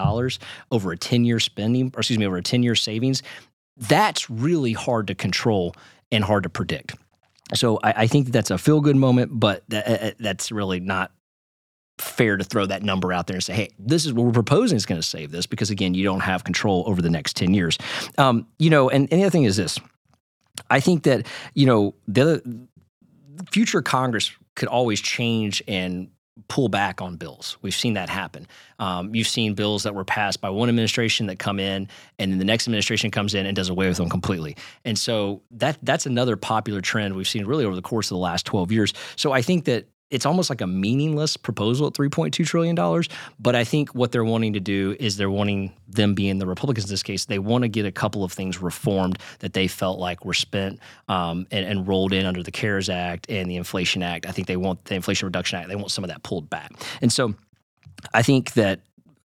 over 0.70 0.92
a 0.92 0.98
10 0.98 1.24
year 1.24 1.40
spending, 1.40 1.90
or 1.94 2.00
excuse 2.00 2.18
me, 2.18 2.26
over 2.26 2.36
a 2.36 2.42
10 2.42 2.62
year 2.62 2.74
savings, 2.74 3.22
that's 3.78 4.28
really 4.28 4.74
hard 4.74 5.06
to 5.06 5.14
control 5.14 5.74
and 6.12 6.22
hard 6.22 6.42
to 6.42 6.50
predict. 6.50 6.94
So 7.54 7.80
I, 7.82 8.02
I 8.02 8.06
think 8.06 8.28
that's 8.28 8.50
a 8.50 8.58
feel 8.58 8.82
good 8.82 8.96
moment, 8.96 9.30
but 9.32 9.64
that, 9.68 10.18
that's 10.18 10.52
really 10.52 10.80
not 10.80 11.12
fair 12.00 12.36
to 12.36 12.44
throw 12.44 12.66
that 12.66 12.82
number 12.82 13.12
out 13.12 13.26
there 13.26 13.36
and 13.36 13.44
say, 13.44 13.54
hey, 13.54 13.70
this 13.78 14.06
is 14.06 14.12
what 14.12 14.26
we're 14.26 14.32
proposing 14.32 14.76
is 14.76 14.86
going 14.86 15.00
to 15.00 15.06
save 15.06 15.30
this 15.30 15.46
because, 15.46 15.70
again, 15.70 15.94
you 15.94 16.04
don't 16.04 16.20
have 16.20 16.44
control 16.44 16.84
over 16.86 17.02
the 17.02 17.10
next 17.10 17.36
10 17.36 17.54
years. 17.54 17.78
Um, 18.18 18.46
you 18.58 18.70
know, 18.70 18.88
and, 18.88 19.08
and 19.10 19.20
the 19.20 19.24
other 19.24 19.30
thing 19.30 19.44
is 19.44 19.56
this 19.56 19.78
I 20.68 20.80
think 20.80 21.04
that, 21.04 21.26
you 21.54 21.66
know, 21.66 21.94
the 22.06 22.42
future 23.50 23.82
Congress 23.82 24.32
could 24.54 24.68
always 24.68 25.00
change 25.00 25.62
and 25.66 26.10
pull 26.48 26.68
back 26.68 27.00
on 27.00 27.16
bills. 27.16 27.56
We've 27.62 27.74
seen 27.74 27.94
that 27.94 28.08
happen. 28.08 28.46
Um, 28.78 29.14
you've 29.14 29.28
seen 29.28 29.54
bills 29.54 29.82
that 29.82 29.94
were 29.94 30.04
passed 30.04 30.40
by 30.40 30.50
one 30.50 30.68
administration 30.68 31.26
that 31.26 31.38
come 31.38 31.60
in, 31.60 31.88
and 32.18 32.32
then 32.32 32.38
the 32.38 32.44
next 32.44 32.66
administration 32.66 33.10
comes 33.10 33.34
in 33.34 33.46
and 33.46 33.54
does 33.54 33.68
away 33.68 33.88
with 33.88 33.98
them 33.98 34.08
completely. 34.08 34.56
And 34.84 34.98
so 34.98 35.42
that 35.52 35.78
that's 35.82 36.06
another 36.06 36.36
popular 36.36 36.80
trend 36.80 37.14
we've 37.14 37.28
seen 37.28 37.46
really 37.46 37.64
over 37.64 37.76
the 37.76 37.82
course 37.82 38.06
of 38.06 38.16
the 38.16 38.20
last 38.20 38.46
12 38.46 38.72
years. 38.72 38.92
So 39.16 39.32
I 39.32 39.42
think 39.42 39.64
that 39.66 39.88
it's 40.10 40.26
almost 40.26 40.50
like 40.50 40.60
a 40.60 40.66
meaningless 40.66 41.36
proposal 41.36 41.86
at 41.86 41.92
$3.2 41.92 42.44
trillion. 42.44 42.76
But 43.38 43.54
I 43.54 43.64
think 43.64 43.90
what 43.90 44.12
they're 44.12 44.24
wanting 44.24 44.52
to 44.54 44.60
do 44.60 44.96
is 44.98 45.16
they're 45.16 45.30
wanting 45.30 45.72
them 45.88 46.14
being 46.14 46.38
the 46.38 46.46
Republicans 46.46 46.86
in 46.86 46.90
this 46.90 47.02
case, 47.02 47.26
they 47.26 47.38
want 47.38 47.62
to 47.62 47.68
get 47.68 47.86
a 47.86 47.92
couple 47.92 48.24
of 48.24 48.32
things 48.32 48.60
reformed 48.60 49.18
that 49.38 49.52
they 49.52 49.68
felt 49.68 49.98
like 49.98 50.24
were 50.24 50.34
spent 50.34 50.80
um, 51.08 51.46
and, 51.50 51.64
and, 51.64 51.86
rolled 51.86 52.12
in 52.12 52.26
under 52.26 52.42
the 52.42 52.50
CARES 52.50 52.88
Act 52.88 53.28
and 53.28 53.50
the 53.50 53.56
Inflation 53.56 54.02
Act. 54.02 54.26
I 54.26 54.32
think 54.32 54.46
they 54.46 54.56
want 54.56 54.84
the 54.84 54.94
Inflation 54.94 55.26
Reduction 55.26 55.58
Act, 55.58 55.68
they 55.68 55.76
want 55.76 55.90
some 55.90 56.04
of 56.04 56.10
that 56.10 56.22
pulled 56.22 56.50
back. 56.50 56.72
And 57.00 57.12
so 57.12 57.34
I 58.12 58.22
think 58.22 58.52
that 58.54 58.80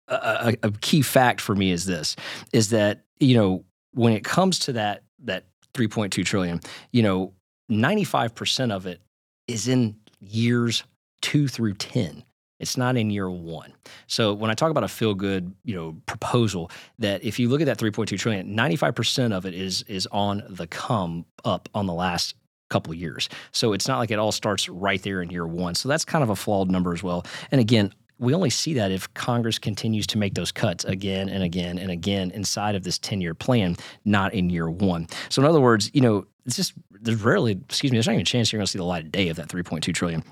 a, 0.08 0.56
a 0.64 0.72
key 0.72 1.02
fact 1.02 1.42
for 1.42 1.56
me 1.56 1.72
is 1.72 1.86
this 1.86 2.16
is 2.54 2.70
that, 2.70 3.06
you 3.20 3.36
know, 3.36 3.64
when 3.94 4.14
it 4.14 4.24
comes 4.24 4.60
to 4.60 4.74
that, 4.74 5.04
that 5.24 5.46
3.2 5.74 6.24
trillion, 6.26 6.60
you 6.92 7.02
know, 7.02 7.34
95% 7.72 8.72
of 8.72 8.86
it 8.86 9.02
is 9.48 9.68
in 9.68 9.96
years 10.20 10.84
two 11.22 11.48
through 11.48 11.74
10. 11.74 12.24
It's 12.60 12.78
not 12.78 12.96
in 12.96 13.10
year 13.10 13.30
one. 13.30 13.74
So 14.08 14.34
when 14.34 14.50
I 14.50 14.54
talk 14.54 14.72
about 14.72 14.84
a 14.84 14.88
feel 14.88 15.14
good, 15.14 15.54
you 15.64 15.76
know, 15.76 15.98
proposal, 16.06 16.72
that 17.00 17.24
if 17.24 17.38
you 17.38 17.50
look 17.50 17.62
at 17.62 17.66
that 17.66 17.78
3.2 17.78 18.18
trillion, 18.18 18.56
95% 18.56 19.34
of 19.34 19.46
it 19.46 19.54
is 19.54 19.82
is 19.84 20.08
on 20.08 20.44
the 20.50 20.68
come 20.68 21.26
up 21.44 21.68
on 21.74 21.86
the 21.86 21.94
last 21.94 22.36
couple 22.70 22.94
years. 22.94 23.30
So 23.52 23.74
it's 23.74 23.88
not 23.88 24.00
like 24.00 24.12
it 24.12 24.20
all 24.20 24.32
starts 24.32 24.70
right 24.70 25.02
there 25.02 25.22
in 25.22 25.30
year 25.30 25.46
one. 25.46 25.76
So 25.76 25.90
that's 25.90 26.06
kind 26.06 26.24
of 26.24 26.30
a 26.30 26.36
flawed 26.36 26.72
number 26.72 26.94
as 26.94 27.04
well. 27.04 27.26
And 27.52 27.62
again, 27.62 27.94
we 28.20 28.34
only 28.34 28.50
see 28.50 28.74
that 28.76 28.92
if 28.92 29.14
Congress 29.14 29.60
continues 29.60 30.08
to 30.08 30.18
make 30.18 30.34
those 30.36 30.52
cuts 30.52 30.86
again 30.86 31.30
and 31.30 31.44
again 31.44 31.78
and 31.78 31.92
again 31.92 32.32
inside 32.32 32.76
of 32.76 32.84
this 32.84 32.98
10 33.00 33.22
year 33.22 33.34
plan, 33.34 33.76
not 34.06 34.34
in 34.34 34.50
year 34.50 34.70
one. 34.70 35.08
So, 35.30 35.42
in 35.42 35.48
other 35.48 35.62
words, 35.62 35.92
you 35.94 36.02
know, 36.02 36.26
it's 36.46 36.56
just 36.56 36.74
there's 36.92 37.22
rarely, 37.22 37.54
excuse 37.54 37.92
me, 37.92 37.98
there's 37.98 38.08
not 38.08 38.14
even 38.14 38.22
a 38.22 38.26
chance 38.26 38.52
you're 38.52 38.60
going 38.60 38.66
to 38.66 38.72
see 38.72 38.80
the 38.80 38.86
light 38.86 39.06
of 39.06 39.12
day 39.12 39.30
of 39.30 39.38
that 39.38 39.48
3.2 39.48 39.94
trillion. 39.94 40.24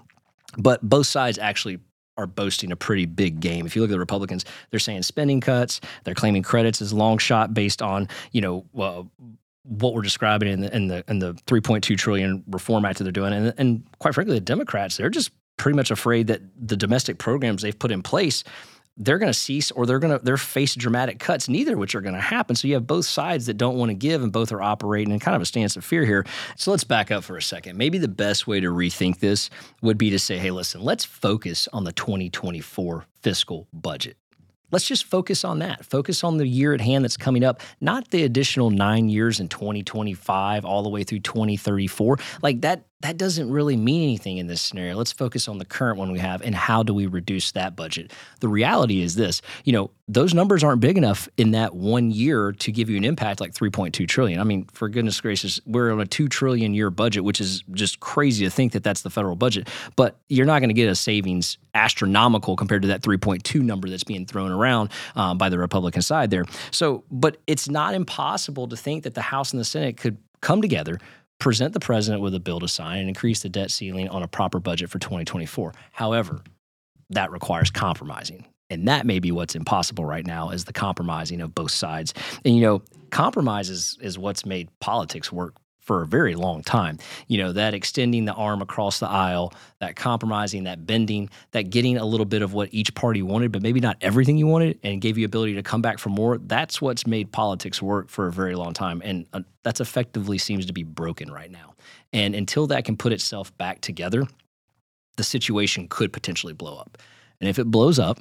But 0.58 0.82
both 0.82 1.08
sides 1.08 1.38
actually 1.38 1.80
are 2.18 2.28
boasting 2.28 2.72
a 2.72 2.76
pretty 2.76 3.06
big 3.06 3.40
game. 3.40 3.66
If 3.66 3.76
you 3.76 3.82
look 3.82 3.90
at 3.90 3.94
the 3.94 4.00
Republicans, 4.00 4.46
they're 4.70 4.80
saying 4.80 5.04
spending 5.04 5.42
cuts, 5.42 5.82
they're 6.04 6.14
claiming 6.14 6.44
credits 6.44 6.82
as 6.82 6.94
long 6.94 7.18
shot 7.18 7.54
based 7.54 7.82
on 7.82 8.08
you 8.32 8.42
know 8.42 8.66
uh, 8.78 9.04
what 9.64 9.94
we're 9.94 10.02
describing 10.02 10.50
in 10.50 10.62
the 10.62 10.76
in 10.76 10.88
the 10.88 11.04
in 11.08 11.20
the 11.20 11.34
3.2 11.48 11.98
trillion 11.98 12.44
reform 12.48 12.86
act 12.86 13.00
that 13.00 13.06
they're 13.06 13.12
doing, 13.12 13.34
and 13.34 13.54
and 13.58 13.84
quite 14.00 14.14
frankly, 14.14 14.36
the 14.36 14.42
Democrats 14.42 14.98
they're 14.98 15.10
just 15.10 15.32
pretty 15.58 15.76
much 15.76 15.92
afraid 15.92 16.28
that 16.28 16.42
the 16.60 16.78
domestic 16.78 17.18
programs 17.18 17.62
they've 17.62 17.78
put 17.78 17.92
in 17.92 18.02
place 18.02 18.44
they're 18.98 19.18
going 19.18 19.32
to 19.32 19.38
cease 19.38 19.72
or 19.72 19.86
they're 19.86 20.00
going 20.00 20.18
to 20.18 20.24
they're 20.24 20.38
face 20.38 20.76
dramatic 20.76 21.20
cuts 21.20 21.50
neither 21.50 21.78
which 21.78 21.96
are 21.96 22.02
going 22.02 22.14
to 22.14 22.22
happen 22.22 22.56
so 22.56 22.68
you 22.68 22.76
have 22.76 22.86
both 22.86 23.06
sides 23.06 23.48
that 23.48 23.56
don't 23.56 23.76
want 23.76 23.90
to 23.90 23.96
give 23.96 24.22
and 24.22 24.32
both 24.32 24.52
are 24.52 24.62
operating 24.62 25.12
in 25.12 25.20
kind 25.20 25.36
of 25.36 25.42
a 25.42 25.46
stance 25.46 25.76
of 25.76 25.84
fear 25.84 26.06
here 26.06 26.26
so 26.56 26.70
let's 26.70 26.84
back 26.84 27.10
up 27.10 27.24
for 27.24 27.36
a 27.36 27.42
second 27.42 27.78
maybe 27.78 27.98
the 27.98 28.08
best 28.08 28.46
way 28.46 28.60
to 28.60 28.68
rethink 28.68 29.20
this 29.20 29.50
would 29.82 29.98
be 29.98 30.10
to 30.10 30.20
say 30.20 30.38
hey 30.38 30.52
listen 30.52 30.82
let's 30.82 31.04
focus 31.04 31.68
on 31.74 31.84
the 31.84 31.94
2024 31.94 33.06
fiscal 33.22 33.68
budget 33.74 34.16
let's 34.74 34.88
just 34.88 35.06
focus 35.06 35.46
on 35.46 35.60
that. 35.60 35.86
Focus 35.86 36.24
on 36.24 36.38
the 36.38 36.48
year 36.48 36.74
at 36.74 36.82
hand 36.82 37.06
that's 37.06 37.16
coming 37.16 37.44
up, 37.44 37.62
not 37.80 38.10
the 38.10 38.24
additional 38.24 38.72
nine 38.72 39.08
years 39.08 39.40
in 39.40 39.48
2025 39.48 40.66
all 40.66 40.82
the 40.82 40.90
way 40.90 41.04
through 41.04 41.20
2034. 41.20 42.18
Like 42.42 42.62
that 42.62 42.86
that 43.04 43.18
doesn't 43.18 43.52
really 43.52 43.76
mean 43.76 44.02
anything 44.02 44.38
in 44.38 44.48
this 44.48 44.62
scenario. 44.62 44.96
Let's 44.96 45.12
focus 45.12 45.50
on 45.50 45.58
the 45.58 45.66
current 45.66 45.98
one 45.98 46.14
we 46.14 46.20
have 46.20 46.42
and 46.42 46.56
how 46.56 46.84
do 46.84 46.94
we 46.94 47.06
reduce 47.06 47.52
that 47.52 47.76
budget. 47.76 48.14
The 48.40 48.48
reality 48.48 49.02
is 49.02 49.16
this, 49.16 49.42
you 49.66 49.74
know, 49.74 49.92
those 50.08 50.34
numbers 50.34 50.64
aren't 50.64 50.80
big 50.80 50.98
enough 50.98 51.28
in 51.36 51.52
that 51.52 51.76
one 51.76 52.12
year 52.12 52.54
to 52.54 52.72
give 52.72 52.90
you 52.90 52.96
an 52.96 53.04
impact 53.04 53.42
like 53.42 53.54
3.2 53.54 54.08
trillion. 54.08 54.40
I 54.40 54.46
mean, 54.46 54.68
for 54.72 54.88
goodness 54.88 55.20
gracious, 55.20 55.60
we're 55.66 55.92
on 55.92 56.00
a 56.00 56.06
2 56.06 56.30
trillion 56.30 56.74
year 56.74 56.90
budget, 56.90 57.26
which 57.26 57.42
is 57.42 57.62
just 57.74 58.00
crazy 58.00 58.46
to 58.46 58.50
think 58.50 58.72
that 58.72 58.86
that's 58.86 59.02
the 59.02 59.10
federal 59.10 59.36
budget, 59.36 59.68
but 59.98 60.16
you're 60.30 60.46
not 60.46 60.60
going 60.60 60.70
to 60.70 60.74
get 60.74 60.88
a 60.88 60.96
savings 60.96 61.58
astronomical 61.74 62.56
compared 62.56 62.84
to 62.84 62.88
that 62.88 63.02
3.2 63.02 63.62
number 63.62 63.90
that's 63.90 64.06
being 64.06 64.26
thrown 64.26 64.50
around 64.50 64.92
um, 65.18 65.38
by 65.38 65.50
the 65.50 65.60
Republican 65.60 66.02
side 66.02 66.32
there. 66.32 66.46
So, 66.72 67.04
but 67.12 67.36
it's 67.48 67.68
not 67.68 67.96
impossible 67.96 68.70
to 68.70 68.78
think 68.78 69.04
that 69.04 69.14
the 69.14 69.22
House 69.22 69.52
and 69.52 69.60
the 69.60 69.66
Senate 69.66 69.98
could 69.98 70.18
come 70.40 70.62
together 70.62 71.00
present 71.40 71.74
the 71.74 71.80
president 71.80 72.22
with 72.22 72.34
a 72.36 72.40
bill 72.40 72.60
to 72.60 72.68
sign 72.68 73.00
and 73.00 73.10
increase 73.10 73.42
the 73.42 73.50
debt 73.50 73.72
ceiling 73.72 74.08
on 74.10 74.24
a 74.24 74.28
proper 74.28 74.60
budget 74.60 74.90
for 74.90 75.00
2024. 75.00 75.74
However, 75.92 76.44
that 77.10 77.32
requires 77.32 77.70
compromising. 77.70 78.46
And 78.70 78.88
that 78.88 79.06
may 79.06 79.20
be 79.20 79.32
what's 79.32 79.56
impossible 79.56 80.06
right 80.06 80.26
now 80.26 80.50
is 80.50 80.66
the 80.66 80.74
compromising 80.74 81.42
of 81.42 81.54
both 81.54 81.72
sides. 81.72 82.14
And 82.44 82.56
you 82.56 82.62
know, 82.62 82.82
compromise 83.12 83.70
is, 83.70 83.98
is 84.02 84.18
what's 84.18 84.46
made 84.46 84.70
politics 84.80 85.32
work 85.32 85.56
for 85.84 86.02
a 86.02 86.08
very 86.08 86.36
long 86.36 86.64
time. 86.64 86.98
You 87.28 87.38
know, 87.38 87.52
that 87.52 87.74
extending 87.74 88.26
the 88.26 88.34
arm 88.34 88.62
across 88.62 89.00
the 89.00 89.08
aisle, 89.08 89.54
that 89.80 89.96
compromising, 89.96 90.64
that 90.64 90.88
bending, 90.88 91.30
that 91.52 91.70
getting 91.70 91.98
a 91.98 92.06
little 92.06 92.26
bit 92.26 92.42
of 92.42 92.54
what 92.54 92.70
each 92.72 92.96
party 92.96 93.22
wanted, 93.22 93.52
but 93.52 93.62
maybe 93.62 93.80
not 93.80 93.98
everything 94.02 94.38
you 94.38 94.48
wanted 94.48 94.80
and 94.84 95.02
gave 95.02 95.18
you 95.18 95.26
ability 95.26 95.56
to 95.56 95.64
come 95.64 95.82
back 95.82 96.00
for 96.00 96.10
more. 96.10 96.38
That's 96.38 96.82
what's 96.82 97.06
made 97.06 97.32
politics 97.32 97.82
work 97.82 98.10
for 98.10 98.28
a 98.28 98.32
very 98.32 98.56
long 98.56 98.74
time. 98.74 99.02
And 99.04 99.28
uh, 99.34 99.42
that's 99.64 99.82
effectively 99.82 100.38
seems 100.38 100.66
to 100.66 100.74
be 100.74 100.84
broken 100.84 101.32
right 101.32 101.52
now. 101.52 101.76
And 102.14 102.34
until 102.34 102.68
that 102.68 102.86
can 102.86 102.96
put 102.96 103.12
itself 103.12 103.56
back 103.58 103.82
together, 103.82 104.26
the 105.18 105.24
situation 105.24 105.88
could 105.90 106.14
potentially 106.14 106.54
blow 106.54 106.78
up. 106.78 106.98
And 107.40 107.50
if 107.50 107.60
it 107.60 107.66
blows 107.66 108.00
up 108.00 108.20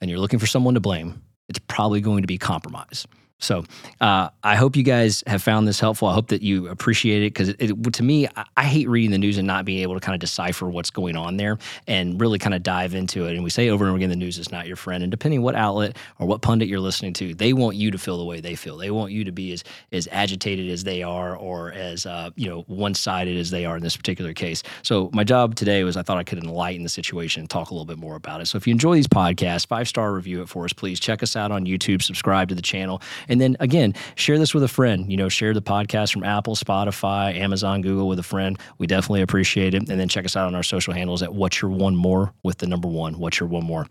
and 0.00 0.10
you're 0.10 0.18
looking 0.18 0.40
for 0.40 0.46
someone 0.46 0.74
to 0.74 0.80
blame, 0.80 1.22
it's 1.48 1.60
probably 1.60 2.00
going 2.00 2.22
to 2.22 2.26
be 2.26 2.38
compromise. 2.38 3.06
So 3.40 3.64
uh, 4.00 4.28
I 4.42 4.56
hope 4.56 4.76
you 4.76 4.82
guys 4.82 5.22
have 5.26 5.42
found 5.42 5.68
this 5.68 5.78
helpful. 5.80 6.08
I 6.08 6.14
hope 6.14 6.28
that 6.28 6.42
you 6.42 6.68
appreciate 6.68 7.22
it 7.22 7.34
because 7.34 7.54
to 7.92 8.02
me, 8.02 8.26
I, 8.28 8.44
I, 8.56 8.64
hate 8.64 8.88
reading 8.88 9.10
the 9.10 9.18
news 9.18 9.38
and 9.38 9.46
not 9.46 9.64
being 9.64 9.82
able 9.82 9.94
to 9.94 10.00
kind 10.00 10.14
of 10.14 10.20
decipher 10.20 10.68
what's 10.68 10.90
going 10.90 11.16
on 11.16 11.36
there 11.36 11.58
and 11.86 12.18
really 12.20 12.38
kind 12.38 12.54
of 12.54 12.62
dive 12.62 12.94
into 12.94 13.26
it. 13.26 13.34
And 13.34 13.44
we 13.44 13.50
say 13.50 13.68
over 13.68 13.84
and 13.84 13.90
over 13.90 13.96
again, 13.96 14.08
the 14.08 14.16
news 14.16 14.38
is 14.38 14.50
not 14.50 14.66
your 14.66 14.76
friend. 14.76 15.02
And 15.02 15.10
depending 15.10 15.42
what 15.42 15.54
outlet 15.54 15.96
or 16.18 16.26
what 16.26 16.42
pundit 16.42 16.68
you're 16.68 16.80
listening 16.80 17.12
to, 17.14 17.34
they 17.34 17.52
want 17.52 17.76
you 17.76 17.90
to 17.90 17.98
feel 17.98 18.18
the 18.18 18.24
way 18.24 18.40
they 18.40 18.54
feel. 18.54 18.78
They 18.78 18.90
want 18.90 19.12
you 19.12 19.24
to 19.24 19.32
be 19.32 19.52
as 19.52 19.64
as 19.92 20.08
agitated 20.10 20.70
as 20.70 20.84
they 20.84 21.02
are 21.02 21.36
or 21.36 21.72
as 21.72 22.06
uh, 22.06 22.30
you 22.36 22.48
know 22.48 22.62
one 22.62 22.94
sided 22.94 23.36
as 23.36 23.50
they 23.50 23.66
are 23.66 23.76
in 23.76 23.82
this 23.82 23.96
particular 23.96 24.32
case. 24.32 24.62
So 24.82 25.10
my 25.12 25.24
job 25.24 25.54
today 25.54 25.84
was 25.84 25.96
I 25.96 26.02
thought 26.02 26.18
I 26.18 26.24
could 26.24 26.38
enlighten 26.38 26.82
the 26.82 26.88
situation 26.88 27.40
and 27.40 27.50
talk 27.50 27.70
a 27.70 27.74
little 27.74 27.84
bit 27.84 27.98
more 27.98 28.16
about 28.16 28.40
it. 28.40 28.46
So 28.46 28.56
if 28.56 28.66
you 28.66 28.72
enjoy 28.72 28.94
these 28.94 29.08
podcasts, 29.08 29.66
five 29.66 29.88
star 29.88 30.12
review 30.14 30.40
it 30.40 30.48
for 30.48 30.64
us, 30.64 30.72
please. 30.72 30.98
Check 30.98 31.22
us 31.22 31.36
out 31.36 31.50
on 31.50 31.66
YouTube, 31.66 32.00
subscribe 32.00 32.48
to 32.48 32.54
the 32.54 32.62
channel. 32.62 33.02
And 33.28 33.40
then 33.40 33.56
again, 33.60 33.94
share 34.14 34.38
this 34.38 34.54
with 34.54 34.62
a 34.62 34.68
friend. 34.68 35.10
You 35.10 35.16
know, 35.16 35.28
share 35.28 35.54
the 35.54 35.62
podcast 35.62 36.12
from 36.12 36.24
Apple, 36.24 36.56
Spotify, 36.56 37.36
Amazon, 37.38 37.82
Google 37.82 38.08
with 38.08 38.18
a 38.18 38.24
friend. 38.24 38.58
We 38.78 38.86
definitely 38.86 39.22
appreciate 39.22 39.74
it. 39.74 39.88
And 39.88 40.00
then 40.00 40.08
check 40.08 40.24
us 40.24 40.36
out 40.36 40.46
on 40.46 40.54
our 40.54 40.62
social 40.62 40.94
handles 40.94 41.22
at 41.22 41.34
What's 41.34 41.60
Your 41.60 41.70
One 41.70 41.96
More 41.96 42.32
with 42.42 42.58
the 42.58 42.66
number 42.66 42.88
one. 42.88 43.18
What's 43.18 43.40
Your 43.40 43.48
One 43.48 43.64
More? 43.64 43.86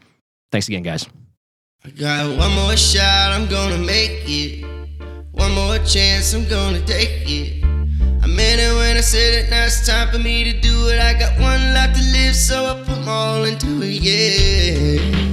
Thanks 0.52 0.68
again, 0.68 0.84
guys. 0.84 1.08
I 1.86 1.90
got 1.90 2.38
one 2.38 2.52
more 2.54 2.78
shot, 2.78 3.34
I'm 3.34 3.46
gonna 3.50 3.78
make 3.78 4.24
it. 4.26 4.66
One 5.32 5.52
more 5.52 5.78
chance, 5.80 6.34
I'm 6.34 6.48
gonna 6.48 6.80
take 6.86 7.30
it. 7.30 7.64
I 8.24 8.28
meant 8.28 8.62
it 8.62 8.74
when 8.76 8.96
I 8.96 9.02
said 9.02 9.34
it, 9.34 9.50
now 9.50 9.66
it's 9.66 9.86
time 9.86 10.10
for 10.10 10.20
me 10.20 10.46
to 10.46 10.62
do 10.62 10.88
it. 10.88 11.02
I 11.02 11.14
got 11.20 11.38
one 11.42 11.74
life 11.74 11.94
to 11.98 12.04
live, 12.14 12.36
so 12.36 12.66
I 12.68 12.84
put 12.84 13.04
my 13.04 13.12
all 13.12 13.44
into 13.44 13.82
it, 13.82 14.02
yeah. 14.02 15.33